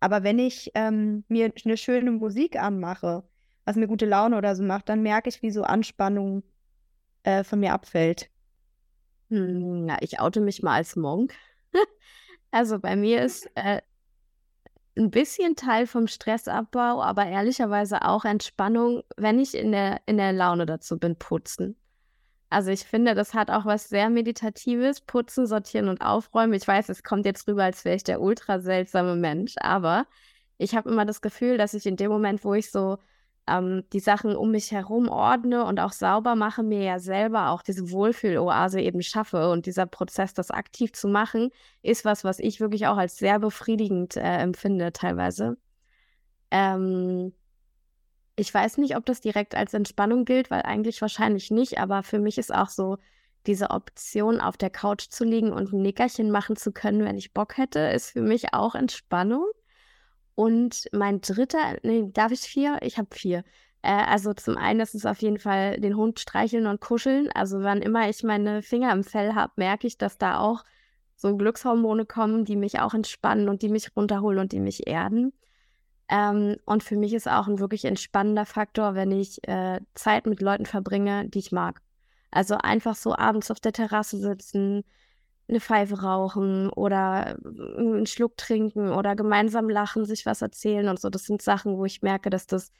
Aber 0.00 0.24
wenn 0.24 0.40
ich 0.40 0.72
ähm, 0.74 1.24
mir 1.28 1.52
eine 1.64 1.76
schöne 1.76 2.10
Musik 2.10 2.60
anmache, 2.60 3.22
was 3.64 3.76
mir 3.76 3.86
gute 3.86 4.06
Laune 4.06 4.36
oder 4.36 4.54
so 4.56 4.62
macht, 4.62 4.88
dann 4.88 5.02
merke 5.02 5.28
ich, 5.28 5.42
wie 5.42 5.50
so 5.50 5.62
Anspannung 5.62 6.42
äh, 7.22 7.44
von 7.44 7.60
mir 7.60 7.72
abfällt. 7.72 8.30
Hm, 9.30 9.88
ja, 9.88 9.96
ich 10.00 10.20
oute 10.20 10.40
mich 10.40 10.62
mal 10.62 10.74
als 10.74 10.96
Monk. 10.96 11.34
also 12.50 12.78
bei 12.78 12.96
mir 12.96 13.22
ist 13.22 13.50
äh, 13.54 13.80
ein 14.96 15.10
bisschen 15.10 15.56
Teil 15.56 15.86
vom 15.86 16.06
Stressabbau, 16.06 17.02
aber 17.02 17.26
ehrlicherweise 17.26 18.02
auch 18.02 18.24
Entspannung, 18.24 19.02
wenn 19.16 19.38
ich 19.38 19.54
in 19.54 19.72
der, 19.72 20.00
in 20.06 20.18
der 20.18 20.32
Laune 20.32 20.66
dazu 20.66 20.98
bin, 20.98 21.16
putzen. 21.16 21.76
Also 22.50 22.70
ich 22.70 22.84
finde, 22.84 23.14
das 23.16 23.34
hat 23.34 23.50
auch 23.50 23.64
was 23.64 23.88
sehr 23.88 24.10
Meditatives, 24.10 25.00
putzen, 25.00 25.46
sortieren 25.46 25.88
und 25.88 26.02
aufräumen. 26.02 26.54
Ich 26.54 26.68
weiß, 26.68 26.88
es 26.88 27.02
kommt 27.02 27.26
jetzt 27.26 27.48
rüber, 27.48 27.64
als 27.64 27.84
wäre 27.84 27.96
ich 27.96 28.04
der 28.04 28.20
ultra 28.20 28.60
seltsame 28.60 29.16
Mensch, 29.16 29.54
aber 29.58 30.06
ich 30.56 30.76
habe 30.76 30.88
immer 30.88 31.04
das 31.04 31.20
Gefühl, 31.20 31.58
dass 31.58 31.74
ich 31.74 31.86
in 31.86 31.96
dem 31.96 32.12
Moment, 32.12 32.44
wo 32.44 32.54
ich 32.54 32.70
so 32.70 32.98
ähm, 33.46 33.84
die 33.92 34.00
Sachen 34.00 34.36
um 34.36 34.50
mich 34.50 34.72
herum 34.72 35.08
ordne 35.08 35.64
und 35.64 35.80
auch 35.80 35.92
sauber 35.92 36.34
mache, 36.34 36.62
mir 36.62 36.82
ja 36.82 36.98
selber 36.98 37.50
auch 37.50 37.62
diese 37.62 37.90
Wohlfühloase 37.90 38.80
eben 38.80 39.02
schaffe. 39.02 39.50
Und 39.50 39.66
dieser 39.66 39.86
Prozess, 39.86 40.34
das 40.34 40.50
aktiv 40.50 40.92
zu 40.92 41.08
machen, 41.08 41.50
ist 41.82 42.04
was, 42.04 42.24
was 42.24 42.38
ich 42.38 42.60
wirklich 42.60 42.86
auch 42.86 42.96
als 42.96 43.16
sehr 43.16 43.38
befriedigend 43.38 44.16
äh, 44.16 44.38
empfinde 44.38 44.92
teilweise. 44.92 45.56
Ähm, 46.50 47.32
ich 48.36 48.52
weiß 48.52 48.78
nicht, 48.78 48.96
ob 48.96 49.06
das 49.06 49.20
direkt 49.20 49.54
als 49.54 49.74
Entspannung 49.74 50.24
gilt, 50.24 50.50
weil 50.50 50.62
eigentlich 50.62 51.00
wahrscheinlich 51.00 51.50
nicht, 51.50 51.78
aber 51.78 52.02
für 52.02 52.18
mich 52.18 52.38
ist 52.38 52.54
auch 52.54 52.68
so 52.68 52.98
diese 53.46 53.70
Option, 53.70 54.40
auf 54.40 54.56
der 54.56 54.70
Couch 54.70 55.08
zu 55.10 55.24
liegen 55.24 55.52
und 55.52 55.72
ein 55.72 55.82
Nickerchen 55.82 56.30
machen 56.30 56.56
zu 56.56 56.72
können, 56.72 57.04
wenn 57.04 57.16
ich 57.16 57.34
Bock 57.34 57.58
hätte, 57.58 57.80
ist 57.80 58.10
für 58.10 58.22
mich 58.22 58.54
auch 58.54 58.74
Entspannung. 58.74 59.44
Und 60.34 60.88
mein 60.92 61.20
dritter, 61.20 61.78
nee, 61.82 62.10
darf 62.12 62.32
ich 62.32 62.40
vier? 62.40 62.78
Ich 62.82 62.98
habe 62.98 63.08
vier. 63.12 63.44
Äh, 63.82 63.92
also 63.92 64.32
zum 64.34 64.56
einen 64.56 64.80
ist 64.80 64.94
es 64.94 65.06
auf 65.06 65.20
jeden 65.22 65.38
Fall 65.38 65.78
den 65.80 65.96
Hund 65.96 66.18
streicheln 66.18 66.66
und 66.66 66.80
kuscheln. 66.80 67.30
Also 67.34 67.62
wann 67.62 67.82
immer 67.82 68.08
ich 68.08 68.22
meine 68.24 68.62
Finger 68.62 68.92
im 68.92 69.04
Fell 69.04 69.34
habe, 69.34 69.52
merke 69.56 69.86
ich, 69.86 69.98
dass 69.98 70.18
da 70.18 70.38
auch 70.38 70.64
so 71.16 71.36
Glückshormone 71.36 72.06
kommen, 72.06 72.44
die 72.44 72.56
mich 72.56 72.80
auch 72.80 72.94
entspannen 72.94 73.48
und 73.48 73.62
die 73.62 73.68
mich 73.68 73.96
runterholen 73.96 74.38
und 74.40 74.52
die 74.52 74.60
mich 74.60 74.86
erden. 74.86 75.32
Ähm, 76.08 76.56
und 76.66 76.82
für 76.82 76.96
mich 76.96 77.14
ist 77.14 77.28
auch 77.28 77.46
ein 77.46 77.58
wirklich 77.58 77.84
entspannender 77.84 78.46
Faktor, 78.46 78.94
wenn 78.94 79.12
ich 79.12 79.46
äh, 79.48 79.80
Zeit 79.94 80.26
mit 80.26 80.40
Leuten 80.40 80.66
verbringe, 80.66 81.28
die 81.28 81.38
ich 81.38 81.52
mag. 81.52 81.80
Also 82.30 82.56
einfach 82.56 82.96
so 82.96 83.14
abends 83.16 83.50
auf 83.50 83.60
der 83.60 83.72
Terrasse 83.72 84.18
sitzen, 84.18 84.84
eine 85.48 85.60
Pfeife 85.60 86.00
rauchen 86.00 86.70
oder 86.70 87.36
einen 87.44 88.06
Schluck 88.06 88.36
trinken 88.36 88.90
oder 88.92 89.14
gemeinsam 89.14 89.68
lachen, 89.68 90.04
sich 90.04 90.24
was 90.24 90.42
erzählen 90.42 90.88
und 90.88 90.98
so. 90.98 91.10
Das 91.10 91.24
sind 91.24 91.42
Sachen, 91.42 91.76
wo 91.76 91.84
ich 91.84 92.02
merke, 92.02 92.30
dass 92.30 92.46
das 92.46 92.72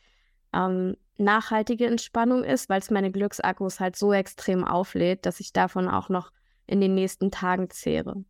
ähm, 0.54 0.96
nachhaltige 1.18 1.86
Entspannung 1.86 2.42
ist, 2.42 2.68
weil 2.68 2.80
es 2.80 2.90
meine 2.90 3.12
Glücksakkus 3.12 3.80
halt 3.80 3.96
so 3.96 4.12
extrem 4.12 4.64
auflädt, 4.64 5.26
dass 5.26 5.40
ich 5.40 5.52
davon 5.52 5.88
auch 5.88 6.08
noch 6.08 6.32
in 6.66 6.80
den 6.80 6.94
nächsten 6.94 7.30
Tagen 7.30 7.68
zehre. 7.70 8.24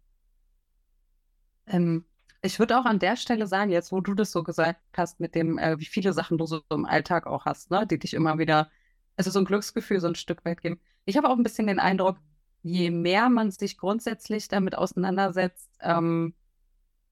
Ähm, 1.66 2.04
ich 2.42 2.58
würde 2.58 2.78
auch 2.78 2.84
an 2.84 2.98
der 2.98 3.16
Stelle 3.16 3.46
sagen, 3.46 3.70
jetzt 3.70 3.92
wo 3.92 4.00
du 4.00 4.14
das 4.14 4.32
so 4.32 4.42
gesagt 4.42 4.80
hast, 4.96 5.20
mit 5.20 5.34
dem, 5.34 5.58
äh, 5.58 5.78
wie 5.78 5.86
viele 5.86 6.12
Sachen 6.12 6.38
du 6.38 6.46
so 6.46 6.60
im 6.70 6.84
Alltag 6.84 7.26
auch 7.26 7.46
hast, 7.46 7.70
ne, 7.70 7.86
die 7.86 7.98
dich 7.98 8.14
immer 8.14 8.38
wieder, 8.38 8.70
also 9.16 9.30
so 9.30 9.38
ein 9.38 9.44
Glücksgefühl 9.44 10.00
so 10.00 10.08
ein 10.08 10.14
Stück 10.14 10.44
weit 10.44 10.60
geben. 10.60 10.80
Ich 11.04 11.16
habe 11.16 11.28
auch 11.28 11.36
ein 11.36 11.42
bisschen 11.42 11.66
den 11.66 11.78
Eindruck, 11.78 12.18
je 12.64 12.90
mehr 12.90 13.28
man 13.28 13.50
sich 13.50 13.76
grundsätzlich 13.76 14.48
damit 14.48 14.76
auseinandersetzt, 14.76 15.70
ähm, 15.80 16.34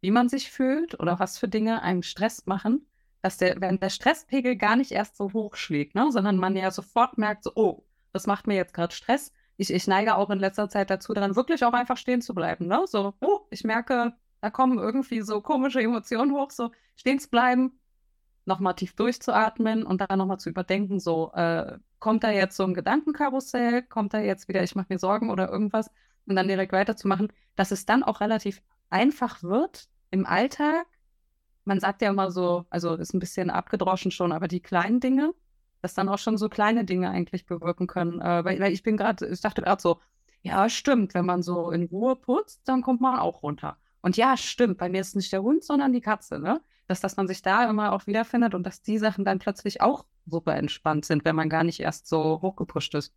wie 0.00 0.10
man 0.10 0.28
sich 0.28 0.50
fühlt 0.50 0.98
oder 0.98 1.20
was 1.20 1.38
für 1.38 1.46
Dinge 1.46 1.82
einem 1.82 2.02
Stress 2.02 2.46
machen, 2.46 2.86
dass 3.20 3.36
der, 3.36 3.60
wenn 3.60 3.78
der 3.78 3.90
Stresspegel 3.90 4.56
gar 4.56 4.76
nicht 4.76 4.92
erst 4.92 5.16
so 5.16 5.32
hoch 5.34 5.54
schlägt, 5.54 5.94
ne, 5.94 6.10
sondern 6.10 6.38
man 6.38 6.56
ja 6.56 6.70
sofort 6.70 7.18
merkt, 7.18 7.44
so, 7.44 7.52
oh, 7.54 7.84
das 8.12 8.26
macht 8.26 8.46
mir 8.46 8.56
jetzt 8.56 8.72
gerade 8.72 8.94
Stress. 8.94 9.30
Ich, 9.58 9.70
ich 9.70 9.86
neige 9.86 10.16
auch 10.16 10.30
in 10.30 10.38
letzter 10.38 10.70
Zeit 10.70 10.88
dazu, 10.88 11.12
dann 11.12 11.36
wirklich 11.36 11.64
auch 11.64 11.74
einfach 11.74 11.98
stehen 11.98 12.22
zu 12.22 12.34
bleiben. 12.34 12.66
Ne? 12.66 12.82
So, 12.86 13.14
oh, 13.20 13.40
ich 13.50 13.62
merke, 13.62 14.14
da 14.40 14.50
kommen 14.50 14.78
irgendwie 14.78 15.20
so 15.20 15.42
komische 15.42 15.82
Emotionen 15.82 16.32
hoch, 16.32 16.50
so 16.50 16.70
stehen 16.96 17.20
zu 17.20 17.28
bleiben, 17.28 17.78
nochmal 18.46 18.74
tief 18.74 18.94
durchzuatmen 18.94 19.84
und 19.84 20.00
dann 20.00 20.18
nochmal 20.18 20.40
zu 20.40 20.48
überdenken, 20.48 20.98
so, 20.98 21.30
äh, 21.34 21.78
kommt 22.02 22.24
da 22.24 22.32
jetzt 22.32 22.56
so 22.56 22.64
ein 22.64 22.74
Gedankenkarussell, 22.74 23.82
kommt 23.82 24.12
da 24.12 24.18
jetzt 24.18 24.48
wieder, 24.48 24.60
ich 24.64 24.74
mache 24.74 24.88
mir 24.88 24.98
Sorgen 24.98 25.30
oder 25.30 25.48
irgendwas 25.48 25.88
und 26.26 26.34
dann 26.34 26.48
direkt 26.48 26.72
weiterzumachen, 26.72 27.32
dass 27.54 27.70
es 27.70 27.86
dann 27.86 28.02
auch 28.02 28.20
relativ 28.20 28.60
einfach 28.90 29.44
wird 29.44 29.88
im 30.10 30.26
Alltag. 30.26 30.86
Man 31.64 31.78
sagt 31.78 32.02
ja 32.02 32.10
immer 32.10 32.32
so, 32.32 32.66
also 32.70 32.96
ist 32.96 33.14
ein 33.14 33.20
bisschen 33.20 33.50
abgedroschen 33.50 34.10
schon, 34.10 34.32
aber 34.32 34.48
die 34.48 34.58
kleinen 34.58 34.98
Dinge, 34.98 35.32
dass 35.80 35.94
dann 35.94 36.08
auch 36.08 36.18
schon 36.18 36.38
so 36.38 36.48
kleine 36.48 36.84
Dinge 36.84 37.08
eigentlich 37.08 37.46
bewirken 37.46 37.86
können. 37.86 38.20
Äh, 38.20 38.44
weil, 38.44 38.58
weil 38.58 38.72
ich 38.72 38.82
bin 38.82 38.96
gerade, 38.96 39.28
ich 39.28 39.40
dachte 39.40 39.62
gerade 39.62 39.80
so, 39.80 40.00
ja, 40.42 40.68
stimmt, 40.68 41.14
wenn 41.14 41.24
man 41.24 41.44
so 41.44 41.70
in 41.70 41.84
Ruhe 41.84 42.16
putzt, 42.16 42.62
dann 42.64 42.82
kommt 42.82 43.00
man 43.00 43.16
auch 43.20 43.44
runter. 43.44 43.78
Und 44.00 44.16
ja, 44.16 44.36
stimmt, 44.36 44.78
bei 44.78 44.88
mir 44.88 45.02
ist 45.02 45.14
nicht 45.14 45.32
der 45.32 45.44
Hund, 45.44 45.62
sondern 45.62 45.92
die 45.92 46.00
Katze, 46.00 46.40
ne? 46.40 46.60
Dass, 46.92 47.00
dass 47.00 47.16
man 47.16 47.26
sich 47.26 47.40
da 47.40 47.70
immer 47.70 47.92
auch 47.92 48.06
wiederfindet 48.06 48.54
und 48.54 48.66
dass 48.66 48.82
die 48.82 48.98
Sachen 48.98 49.24
dann 49.24 49.38
plötzlich 49.38 49.80
auch 49.80 50.04
super 50.26 50.54
entspannt 50.56 51.06
sind, 51.06 51.24
wenn 51.24 51.34
man 51.34 51.48
gar 51.48 51.64
nicht 51.64 51.80
erst 51.80 52.06
so 52.06 52.42
hochgepusht 52.42 52.94
ist. 52.94 53.14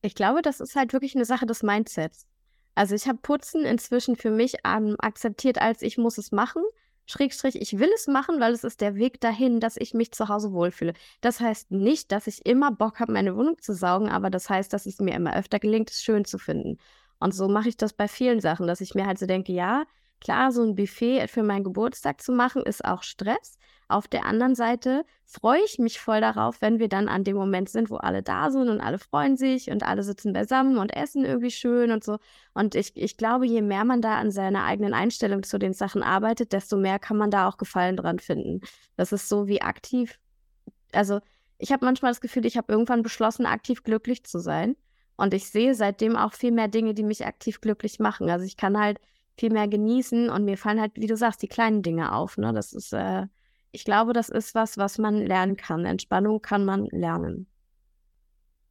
Ich 0.00 0.14
glaube, 0.14 0.42
das 0.42 0.60
ist 0.60 0.76
halt 0.76 0.92
wirklich 0.92 1.16
eine 1.16 1.24
Sache 1.24 1.44
des 1.44 1.64
Mindsets. 1.64 2.28
Also 2.76 2.94
ich 2.94 3.08
habe 3.08 3.18
Putzen 3.18 3.64
inzwischen 3.64 4.14
für 4.14 4.30
mich 4.30 4.58
ähm, 4.64 4.94
akzeptiert 5.00 5.60
als 5.60 5.82
ich 5.82 5.98
muss 5.98 6.18
es 6.18 6.30
machen. 6.30 6.62
Schrägstrich, 7.06 7.60
ich 7.60 7.80
will 7.80 7.90
es 7.96 8.06
machen, 8.06 8.38
weil 8.38 8.52
es 8.52 8.62
ist 8.62 8.80
der 8.80 8.94
Weg 8.94 9.20
dahin, 9.20 9.58
dass 9.58 9.76
ich 9.76 9.92
mich 9.92 10.12
zu 10.12 10.28
Hause 10.28 10.52
wohlfühle. 10.52 10.92
Das 11.20 11.40
heißt 11.40 11.72
nicht, 11.72 12.12
dass 12.12 12.28
ich 12.28 12.46
immer 12.46 12.70
Bock 12.70 13.00
habe, 13.00 13.12
meine 13.12 13.34
Wohnung 13.34 13.60
zu 13.60 13.74
saugen, 13.74 14.08
aber 14.08 14.30
das 14.30 14.48
heißt, 14.48 14.72
dass 14.72 14.86
es 14.86 15.00
mir 15.00 15.16
immer 15.16 15.34
öfter 15.34 15.58
gelingt, 15.58 15.90
es 15.90 16.00
schön 16.00 16.24
zu 16.24 16.38
finden. 16.38 16.78
Und 17.18 17.34
so 17.34 17.48
mache 17.48 17.68
ich 17.68 17.76
das 17.76 17.92
bei 17.92 18.06
vielen 18.06 18.40
Sachen, 18.40 18.68
dass 18.68 18.80
ich 18.80 18.94
mir 18.94 19.06
halt 19.06 19.18
so 19.18 19.26
denke, 19.26 19.52
ja, 19.52 19.84
klar, 20.20 20.52
so 20.52 20.62
ein 20.62 20.74
Buffet 20.74 21.28
für 21.28 21.42
meinen 21.42 21.64
Geburtstag 21.64 22.20
zu 22.20 22.32
machen, 22.32 22.62
ist 22.62 22.84
auch 22.84 23.02
Stress. 23.02 23.58
Auf 23.88 24.08
der 24.08 24.24
anderen 24.24 24.56
Seite 24.56 25.04
freue 25.24 25.60
ich 25.64 25.78
mich 25.78 26.00
voll 26.00 26.20
darauf, 26.20 26.60
wenn 26.60 26.80
wir 26.80 26.88
dann 26.88 27.08
an 27.08 27.22
dem 27.22 27.36
Moment 27.36 27.68
sind, 27.68 27.88
wo 27.88 27.96
alle 27.96 28.22
da 28.22 28.50
sind 28.50 28.68
und 28.68 28.80
alle 28.80 28.98
freuen 28.98 29.36
sich 29.36 29.70
und 29.70 29.84
alle 29.84 30.02
sitzen 30.02 30.32
beisammen 30.32 30.76
und 30.78 30.94
essen 30.96 31.24
irgendwie 31.24 31.52
schön 31.52 31.92
und 31.92 32.02
so. 32.02 32.18
Und 32.52 32.74
ich, 32.74 32.96
ich 32.96 33.16
glaube, 33.16 33.46
je 33.46 33.62
mehr 33.62 33.84
man 33.84 34.02
da 34.02 34.16
an 34.16 34.32
seiner 34.32 34.64
eigenen 34.64 34.92
Einstellung 34.92 35.44
zu 35.44 35.58
den 35.58 35.72
Sachen 35.72 36.02
arbeitet, 36.02 36.52
desto 36.52 36.76
mehr 36.76 36.98
kann 36.98 37.16
man 37.16 37.30
da 37.30 37.48
auch 37.48 37.58
Gefallen 37.58 37.96
dran 37.96 38.18
finden. 38.18 38.60
Das 38.96 39.12
ist 39.12 39.28
so 39.28 39.46
wie 39.46 39.62
aktiv. 39.62 40.18
Also 40.92 41.20
ich 41.58 41.70
habe 41.70 41.84
manchmal 41.84 42.10
das 42.10 42.20
Gefühl, 42.20 42.44
ich 42.44 42.56
habe 42.56 42.72
irgendwann 42.72 43.02
beschlossen, 43.02 43.46
aktiv 43.46 43.84
glücklich 43.84 44.24
zu 44.24 44.40
sein. 44.40 44.76
Und 45.16 45.32
ich 45.32 45.48
sehe 45.48 45.74
seitdem 45.74 46.16
auch 46.16 46.32
viel 46.32 46.52
mehr 46.52 46.68
Dinge, 46.68 46.92
die 46.92 47.04
mich 47.04 47.24
aktiv 47.24 47.60
glücklich 47.60 48.00
machen. 48.00 48.28
Also 48.28 48.44
ich 48.44 48.56
kann 48.56 48.78
halt 48.78 48.98
viel 49.36 49.52
mehr 49.52 49.68
genießen 49.68 50.30
und 50.30 50.44
mir 50.44 50.56
fallen 50.56 50.80
halt, 50.80 50.92
wie 50.94 51.06
du 51.06 51.16
sagst, 51.16 51.42
die 51.42 51.48
kleinen 51.48 51.82
Dinge 51.82 52.12
auf. 52.12 52.38
Ne? 52.38 52.52
Das 52.52 52.72
ist, 52.72 52.92
äh, 52.92 53.26
ich 53.72 53.84
glaube, 53.84 54.12
das 54.12 54.28
ist 54.28 54.54
was, 54.54 54.78
was 54.78 54.98
man 54.98 55.16
lernen 55.16 55.56
kann. 55.56 55.84
Entspannung 55.84 56.40
kann 56.40 56.64
man 56.64 56.86
lernen. 56.86 57.46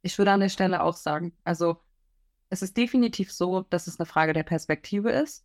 Ich 0.02 0.18
würde 0.18 0.32
an 0.32 0.40
der 0.40 0.48
Stelle 0.48 0.82
auch 0.82 0.96
sagen, 0.96 1.32
also 1.44 1.78
es 2.48 2.62
ist 2.62 2.76
definitiv 2.76 3.32
so, 3.32 3.62
dass 3.70 3.86
es 3.86 3.98
eine 3.98 4.06
Frage 4.06 4.32
der 4.32 4.44
Perspektive 4.44 5.10
ist 5.10 5.44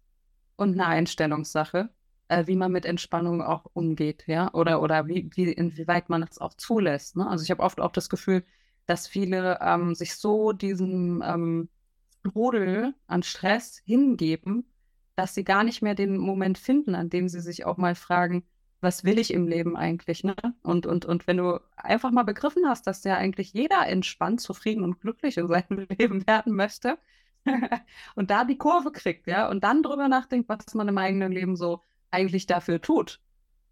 und 0.56 0.74
eine 0.74 0.86
Einstellungssache, 0.86 1.90
äh, 2.28 2.48
wie 2.48 2.56
man 2.56 2.72
mit 2.72 2.86
Entspannung 2.86 3.42
auch 3.42 3.66
umgeht, 3.74 4.24
ja, 4.28 4.54
oder, 4.54 4.82
oder 4.82 5.08
wie, 5.08 5.30
wie, 5.34 5.52
inwieweit 5.52 6.10
man 6.10 6.24
es 6.24 6.40
auch 6.40 6.54
zulässt. 6.54 7.18
Ne? 7.18 7.28
Also 7.28 7.44
ich 7.44 7.52
habe 7.52 7.64
oft 7.64 7.80
auch 7.80 7.92
das 7.92 8.10
Gefühl, 8.10 8.44
dass 8.86 9.08
viele 9.08 9.60
ähm, 9.62 9.96
sich 9.96 10.16
so 10.16 10.52
diesem 10.52 11.24
ähm, 11.26 11.70
Rudel 12.36 12.94
an 13.08 13.24
Stress 13.24 13.82
hingeben, 13.86 14.71
dass 15.22 15.36
sie 15.36 15.44
gar 15.44 15.64
nicht 15.64 15.84
mehr 15.84 15.94
den 15.94 16.18
Moment 16.18 16.58
finden, 16.58 16.96
an 16.96 17.10
dem 17.12 17.30
sie 17.30 17.42
sich 17.42 17.66
auch 17.66 17.78
mal 17.78 17.94
fragen, 17.94 18.44
was 18.82 19.04
will 19.04 19.20
ich 19.20 19.32
im 19.32 19.48
Leben 19.48 19.78
eigentlich? 19.78 20.24
Ne? 20.24 20.36
Und, 20.64 20.88
und, 20.88 21.06
und 21.06 21.28
wenn 21.28 21.38
du 21.38 21.60
einfach 21.76 22.10
mal 22.10 22.24
begriffen 22.24 22.68
hast, 22.68 22.88
dass 22.88 23.04
ja 23.04 23.16
eigentlich 23.18 23.54
jeder 23.54 23.86
entspannt, 23.86 24.42
zufrieden 24.42 24.84
und 24.84 25.00
glücklich 25.00 25.38
in 25.38 25.48
seinem 25.48 25.86
Leben 25.98 26.26
werden 26.26 26.56
möchte 26.56 26.98
und 28.16 28.32
da 28.32 28.46
die 28.46 28.58
Kurve 28.58 28.92
kriegt, 28.92 29.28
ja, 29.28 29.48
und 29.48 29.64
dann 29.64 29.84
drüber 29.84 30.08
nachdenkt, 30.08 30.50
was 30.50 30.74
man 30.74 30.88
im 30.88 30.98
eigenen 30.98 31.32
Leben 31.32 31.56
so 31.56 31.82
eigentlich 32.10 32.48
dafür 32.48 32.82
tut, 32.82 33.20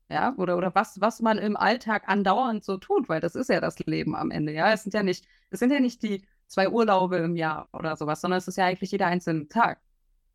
ja, 0.08 0.36
oder, 0.38 0.56
oder 0.56 0.76
was, 0.76 1.02
was 1.02 1.20
man 1.20 1.40
im 1.40 1.58
Alltag 1.58 2.04
andauernd 2.08 2.64
so 2.64 2.78
tut, 2.78 3.10
weil 3.10 3.22
das 3.22 3.34
ist 3.34 3.50
ja 3.50 3.60
das 3.60 3.80
Leben 3.80 4.16
am 4.16 4.30
Ende, 4.30 4.54
ja. 4.54 4.72
Es 4.72 4.84
sind 4.84 4.94
ja 4.94 5.02
nicht, 5.02 5.26
es 5.50 5.58
sind 5.60 5.72
ja 5.72 5.80
nicht 5.80 6.04
die 6.04 6.24
zwei 6.46 6.70
Urlaube 6.70 7.18
im 7.18 7.36
Jahr 7.36 7.70
oder 7.74 7.96
sowas, 7.96 8.22
sondern 8.22 8.38
es 8.38 8.48
ist 8.48 8.58
ja 8.58 8.66
eigentlich 8.66 8.92
jeder 8.92 9.08
einzelne 9.08 9.48
Tag. 9.48 9.82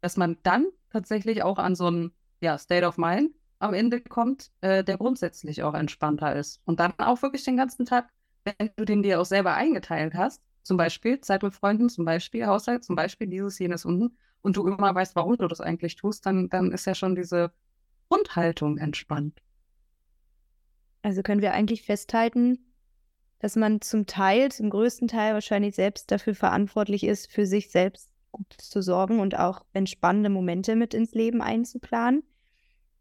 Dass 0.04 0.18
man 0.18 0.36
dann 0.42 0.66
tatsächlich 0.90 1.42
auch 1.42 1.56
an 1.56 1.74
so 1.74 1.90
ein 1.90 2.12
ja, 2.42 2.58
State 2.58 2.86
of 2.86 2.98
Mind 2.98 3.30
am 3.58 3.72
Ende 3.72 4.02
kommt, 4.02 4.50
äh, 4.60 4.84
der 4.84 4.98
grundsätzlich 4.98 5.62
auch 5.62 5.72
entspannter 5.72 6.36
ist. 6.36 6.60
Und 6.66 6.78
dann 6.78 6.92
auch 6.98 7.22
wirklich 7.22 7.42
den 7.44 7.56
ganzen 7.56 7.86
Tag, 7.86 8.10
wenn 8.44 8.68
du 8.76 8.84
den 8.84 9.02
dir 9.02 9.18
auch 9.18 9.24
selber 9.24 9.54
eingeteilt 9.54 10.12
hast, 10.12 10.42
zum 10.62 10.76
Beispiel 10.76 11.22
Zeit 11.22 11.42
mit 11.42 11.54
Freunden, 11.54 11.88
zum 11.88 12.04
Beispiel 12.04 12.44
Haushalt, 12.44 12.84
zum 12.84 12.96
Beispiel 12.96 13.28
dieses, 13.28 13.58
jenes 13.58 13.86
unten, 13.86 14.18
und 14.42 14.58
du 14.58 14.68
immer 14.68 14.94
weißt, 14.94 15.16
warum 15.16 15.38
du 15.38 15.48
das 15.48 15.62
eigentlich 15.62 15.96
tust, 15.96 16.26
dann, 16.26 16.50
dann 16.50 16.70
ist 16.70 16.84
ja 16.84 16.94
schon 16.94 17.14
diese 17.14 17.50
Grundhaltung 18.10 18.76
entspannt. 18.76 19.40
Also 21.00 21.22
können 21.22 21.40
wir 21.40 21.54
eigentlich 21.54 21.80
festhalten, 21.80 22.58
dass 23.38 23.56
man 23.56 23.80
zum 23.80 24.04
Teil, 24.04 24.52
zum 24.52 24.68
größten 24.68 25.08
Teil 25.08 25.32
wahrscheinlich 25.32 25.74
selbst 25.74 26.10
dafür 26.10 26.34
verantwortlich 26.34 27.04
ist, 27.04 27.32
für 27.32 27.46
sich 27.46 27.70
selbst 27.70 28.10
gut 28.34 28.52
zu 28.58 28.82
sorgen 28.82 29.20
und 29.20 29.38
auch 29.38 29.64
entspannende 29.72 30.28
Momente 30.28 30.74
mit 30.74 30.92
ins 30.92 31.14
Leben 31.14 31.40
einzuplanen. 31.40 32.24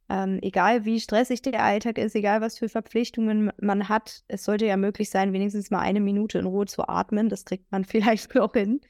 Ähm, 0.09 0.37
egal 0.41 0.85
wie 0.85 0.99
stressig 0.99 1.41
der 1.41 1.63
Alltag 1.63 1.97
ist, 1.97 2.15
egal 2.15 2.39
was 2.41 2.59
für 2.59 2.69
Verpflichtungen 2.69 3.51
man 3.59 3.89
hat, 3.89 4.23
es 4.27 4.43
sollte 4.43 4.65
ja 4.67 4.77
möglich 4.77 5.09
sein, 5.09 5.33
wenigstens 5.33 5.71
mal 5.71 5.79
eine 5.79 6.01
Minute 6.01 6.37
in 6.37 6.45
Ruhe 6.45 6.67
zu 6.67 6.87
atmen. 6.87 7.29
Das 7.29 7.45
kriegt 7.45 7.71
man 7.71 7.83
vielleicht 7.85 8.37
auch 8.39 8.53
hin. 8.53 8.81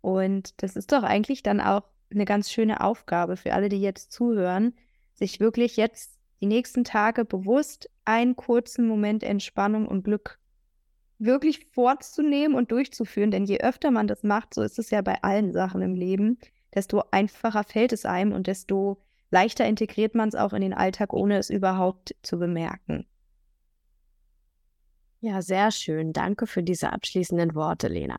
Und 0.00 0.62
das 0.62 0.76
ist 0.76 0.92
doch 0.92 1.02
eigentlich 1.02 1.42
dann 1.42 1.60
auch 1.60 1.82
eine 2.10 2.24
ganz 2.24 2.50
schöne 2.50 2.80
Aufgabe 2.80 3.36
für 3.36 3.52
alle, 3.52 3.68
die 3.68 3.80
jetzt 3.80 4.12
zuhören, 4.12 4.74
sich 5.14 5.40
wirklich 5.40 5.76
jetzt 5.76 6.18
die 6.40 6.46
nächsten 6.46 6.84
Tage 6.84 7.24
bewusst 7.24 7.90
einen 8.04 8.34
kurzen 8.34 8.86
Moment 8.86 9.22
Entspannung 9.22 9.86
und 9.86 10.04
Glück 10.04 10.40
wirklich 11.24 11.66
vorzunehmen 11.66 12.56
und 12.56 12.70
durchzuführen. 12.72 13.30
Denn 13.30 13.44
je 13.44 13.60
öfter 13.60 13.90
man 13.90 14.06
das 14.06 14.22
macht, 14.22 14.54
so 14.54 14.62
ist 14.62 14.78
es 14.78 14.90
ja 14.90 15.02
bei 15.02 15.22
allen 15.22 15.52
Sachen 15.52 15.82
im 15.82 15.94
Leben, 15.94 16.38
desto 16.74 17.04
einfacher 17.10 17.64
fällt 17.64 17.92
es 17.92 18.04
einem 18.04 18.32
und 18.32 18.46
desto 18.46 19.02
leichter 19.30 19.66
integriert 19.66 20.14
man 20.14 20.28
es 20.28 20.34
auch 20.34 20.52
in 20.52 20.62
den 20.62 20.74
Alltag, 20.74 21.12
ohne 21.12 21.38
es 21.38 21.50
überhaupt 21.50 22.14
zu 22.22 22.38
bemerken. 22.38 23.06
Ja, 25.20 25.40
sehr 25.40 25.70
schön. 25.70 26.12
Danke 26.12 26.46
für 26.46 26.62
diese 26.62 26.92
abschließenden 26.92 27.54
Worte, 27.54 27.88
Lena. 27.88 28.18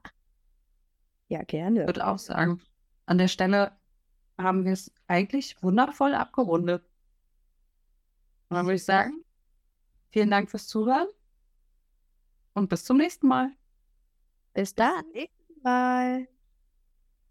Ja, 1.27 1.43
gerne. 1.43 1.81
Ich 1.81 1.87
würde 1.87 2.07
auch 2.07 2.19
sagen, 2.19 2.61
an 3.05 3.17
der 3.17 3.27
Stelle 3.27 3.73
haben 4.37 4.63
wir 4.65 4.71
es 4.71 4.91
eigentlich 5.07 5.61
wundervoll 5.61 6.13
abgerundet. 6.13 6.83
Und 8.49 8.55
dann 8.55 8.65
würde 8.65 8.75
ich 8.75 8.85
sagen, 8.85 9.23
vielen 10.11 10.29
Dank 10.31 10.49
fürs 10.49 10.67
Zuhören 10.67 11.07
und 12.53 12.69
bis 12.69 12.85
zum 12.85 12.97
nächsten 12.97 13.27
Mal. 13.27 13.51
Bis 14.53 14.75
dann. 14.75 14.95
Bis 14.95 15.03
zum 15.03 15.13
nächsten 15.13 15.61
Mal. 15.63 16.27